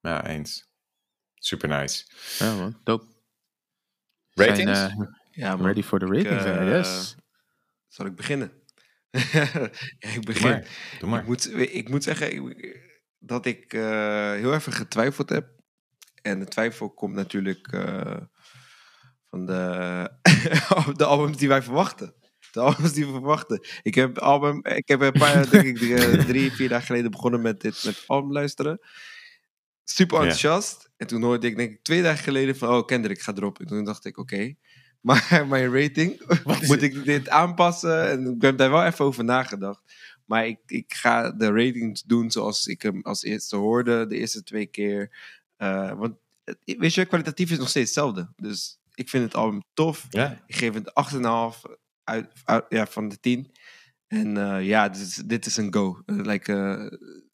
[0.00, 0.66] ja eens.
[1.34, 2.04] Super nice.
[2.38, 2.80] Ja, man.
[2.84, 3.04] Dope.
[4.30, 4.78] Zijn, Ratings?
[5.34, 7.16] Eh, Ja, ready for the ratings, eh, I guess.
[7.88, 8.52] Zal ik beginnen?
[9.32, 9.42] ja,
[9.98, 10.48] ik Doe begin.
[10.50, 10.68] maar.
[10.98, 11.20] Doe maar.
[11.20, 15.48] Ik, moet, ik moet zeggen ik- dat ik eh, heel even getwijfeld heb.
[16.22, 18.16] En de twijfel komt natuurlijk eh,
[19.30, 20.10] van de,
[20.96, 22.14] de albums die wij verwachten.
[22.52, 23.66] De albums die we verwachten.
[23.82, 25.76] Ik heb, album, ik heb een paar, denk ik,
[26.26, 28.78] drie, eh, vier dagen geleden begonnen met dit met album luisteren.
[29.84, 30.22] Super Ja.
[30.22, 30.90] enthousiast.
[30.96, 33.60] En toen hoorde ik, denk ik, twee dagen geleden van, oh, Kendrick gaat erop.
[33.60, 34.54] En toen dacht ik, oké.
[35.04, 36.20] Maar mijn rating,
[36.68, 38.10] moet ik dit aanpassen?
[38.10, 39.82] En ik heb daar wel even over nagedacht.
[40.24, 44.42] Maar ik, ik ga de ratings doen zoals ik hem als eerste hoorde, de eerste
[44.42, 45.16] twee keer.
[45.56, 46.16] Eh, want
[46.64, 48.32] weet je, kwalitatief is nog steeds hetzelfde.
[48.36, 50.06] Dus ik vind het album tof.
[50.10, 51.60] Ja, Ik geef het 8,5
[52.04, 53.52] uit, uit, ja, van de 10.
[54.06, 56.02] En eh, ja, dit is, dit is een go.
[56.06, 56.90] Eh, like a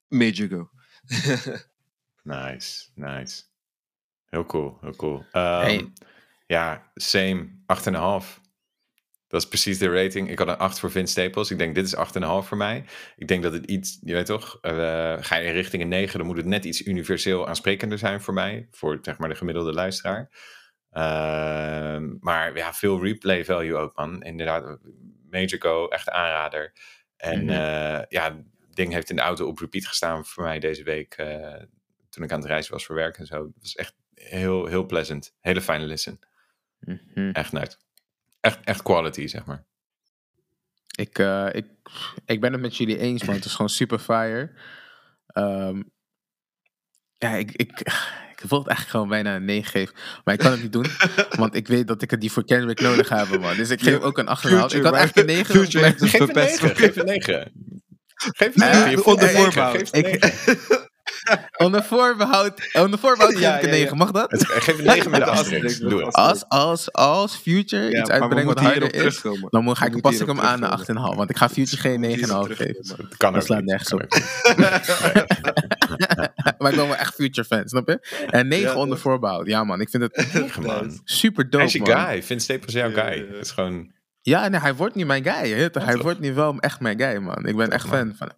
[0.09, 0.71] major go.
[2.23, 3.43] nice, nice.
[4.25, 5.25] Heel cool, heel cool.
[5.33, 5.93] Ehm, Hey.
[6.51, 8.41] Ja, same, 8,5.
[9.29, 10.31] Dat is precies de rating.
[10.31, 11.51] Ik had een 8 voor Vince Staples.
[11.51, 12.85] Ik denk, dit is 8,5 voor mij.
[13.17, 14.73] Ik denk dat het iets, je weet toch, eh,
[15.21, 18.69] ga je richting een 9, dan moet het net iets universeel aansprekender zijn voor mij.
[18.71, 20.31] Voor zeg maar de gemiddelde luisteraar.
[20.91, 24.23] Ehm, maar ja, veel replay value ook, man.
[24.23, 24.79] Inderdaad,
[25.31, 26.73] Major Go, echt aanrader.
[27.17, 27.51] En Mhm.
[27.51, 28.45] eh, ja, het
[28.77, 31.15] ding heeft in de auto op repeat gestaan voor mij deze week.
[31.15, 31.63] eh,
[32.11, 33.45] toen ik aan het reizen was voor werk en zo.
[33.45, 35.35] Het was echt heel, heel pleasant.
[35.41, 36.19] Hele fijne listen.
[36.81, 37.31] Mhm.
[37.31, 37.77] Echt nice.
[38.41, 39.65] Echt, echt quality, zeg maar.
[40.97, 41.67] Ik, eh, ik,
[42.27, 43.35] ik ben het met jullie eens, man.
[43.35, 44.51] Het is gewoon super fire.
[45.27, 45.83] Ehm,
[47.19, 47.81] ja, ik, ik,
[48.33, 49.95] ik wil het eigenlijk gewoon bijna een 9 geven.
[50.25, 50.87] Maar ik kan het niet doen.
[51.43, 53.57] want ik weet dat ik het die voor Kendrick nodig heb, man.
[53.57, 54.33] Dus ik geef ook een 8,5.
[54.77, 55.55] Ik had eigenlijk een 9.
[55.55, 56.63] Future heeft het Geef een verpest.
[56.63, 56.77] 9.
[56.77, 57.53] Geef een 9.
[58.15, 58.91] Geef een Eh, 9.
[58.91, 59.73] Je voelt onder een negen, voorbouw.
[59.73, 60.90] Geef een Ik- 9.
[61.65, 63.81] onder voorbehoud, onder voorbehoud geef ik een ja, ja.
[63.83, 63.97] 9.
[63.97, 64.31] Mag dat?
[64.31, 65.65] Het- Geef een 9 met de Met de asterisk.
[65.65, 66.15] asterisk, Doe het.
[66.15, 70.21] Als, als, als Future Ja, iets uitbrengt wat harder is, dan moet, ga ik, pas
[70.21, 71.11] ik hem aan naar terugkomen.
[71.13, 71.17] 8,5.
[71.17, 72.85] Want ik ga Future geen 9,5 Hierop geven.
[72.97, 74.09] Dat kan Dat ook slaat nergens Kan op.
[76.59, 78.27] maar ik ben wel echt Future fan, snap je?
[78.31, 79.47] En 9 Ja, onder dat- voorbehoud.
[79.47, 81.01] Ja man, ik vind het man.
[81.05, 81.89] super Hij dope is je man.
[82.07, 82.23] guy.
[82.23, 83.27] Vince Staples is jouw guy.
[83.33, 83.93] Het is gewoon...
[84.21, 85.51] Ja, nee, hij wordt niet mijn guy.
[85.53, 85.69] hè.
[85.73, 87.47] Hij wordt niet wel echt mijn guy man.
[87.47, 88.37] Ik ben echt fan van hem.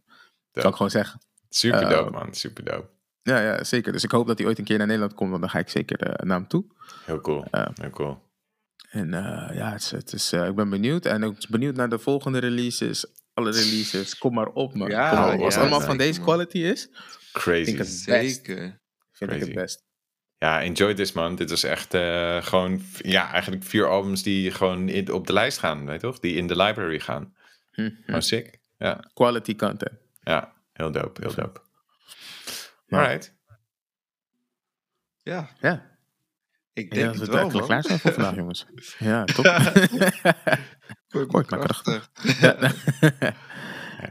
[0.52, 1.20] Zou ik gewoon zeggen.
[1.54, 2.34] Super dope, man.
[2.34, 2.88] Super dope.
[3.22, 3.92] Ja, ja, zeker.
[3.92, 5.30] Dus ik hoop dat hij ooit een keer naar Nederland komt.
[5.30, 6.64] Want dan ga ik zeker eh, naar hem toe.
[7.04, 7.44] Heel cool.
[7.50, 8.22] eh, Heel cool.
[8.90, 11.06] En eh, ja, het is, het is, eh, ik ben benieuwd.
[11.06, 13.06] En ook benieuwd naar de volgende releases.
[13.34, 14.18] Alle releases.
[14.18, 14.88] Kom maar op, man.
[14.88, 15.40] Ja, Kom maar op.
[15.40, 16.28] Als ja, het allemaal van deze man.
[16.28, 16.88] quality is,
[17.32, 17.64] Crazy.
[17.64, 18.34] vind ik het best.
[18.44, 18.80] Zeker.
[19.12, 19.84] Vind ik het best.
[20.38, 21.34] Ja, enjoy this man.
[21.36, 25.58] Dit was echt eh, gewoon, ja, eigenlijk vier albums die gewoon in, op de lijst
[25.58, 26.18] gaan, weet je toch?
[26.18, 27.34] Die in de library gaan.
[27.70, 27.90] Hm, hm.
[28.04, 28.58] Gewoon sick.
[28.78, 29.92] Ja, Quality content.
[30.20, 31.60] ja, heel dope, heel dope.
[32.86, 32.98] Ja.
[32.98, 33.34] Alright.
[35.22, 35.90] Ja, Ja.
[36.72, 37.80] ik denk dat het we wel, eigenlijk man.
[37.80, 38.66] klaar zijn voor vandaag, jongens.
[38.98, 39.44] Ja, top.
[41.28, 42.10] Kort, maar krachtig.
[42.40, 42.56] Ja.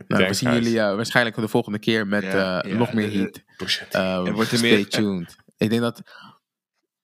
[0.07, 3.09] Nou, we zien jullie eh, waarschijnlijk de volgende keer met Ja, eh, ja, nog meer
[3.09, 3.93] de- heat.
[3.93, 5.36] Er wordt er stay meer- tuned.
[5.57, 5.97] Ik denk dat...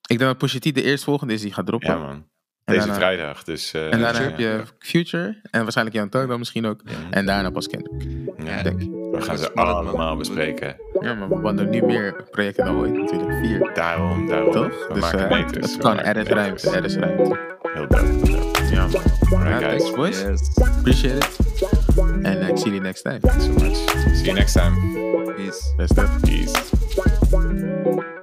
[0.01, 1.89] Ik denk dat Pusha T de eerstvolgende is die gaat droppen.
[1.89, 2.27] ja man.
[2.63, 3.73] Deze daarna- vrijdag, dus...
[3.73, 4.25] eh, En daarna ja.
[4.25, 5.39] heb je Future.
[5.51, 6.81] En waarschijnlijk Young Thug dan misschien ook.
[6.85, 7.09] Ja.
[7.09, 8.01] En daarna pas Kendrick.
[8.45, 8.61] Ja.
[8.63, 8.89] Denk ik.
[9.11, 10.75] We gaan ze allemaal bespreken.
[10.99, 13.31] Ja, maar we hadden nu meer projecten dan ooit natuurlijk.
[13.45, 13.71] Vier.
[13.73, 14.51] Daarom, daarom.
[14.51, 14.87] Toch?
[14.87, 15.71] We Dus maken eh, meters.
[15.71, 15.99] het kan.
[15.99, 16.69] Er is ruimte.
[16.69, 17.39] Er is ruimte.
[17.73, 18.05] Heel dope.
[18.71, 19.01] Ja, man.
[19.33, 19.81] Alright, Ja, guys.
[19.81, 20.21] thanks, boys.
[20.21, 20.51] Yes.
[20.77, 21.37] Appreciate it.
[22.21, 23.19] En uh, ik zie jullie next time.
[23.19, 23.75] Thanks so much.
[24.15, 24.75] See you next time.
[25.35, 25.73] Peace.
[25.77, 26.09] Best up.
[26.21, 28.15] Peace.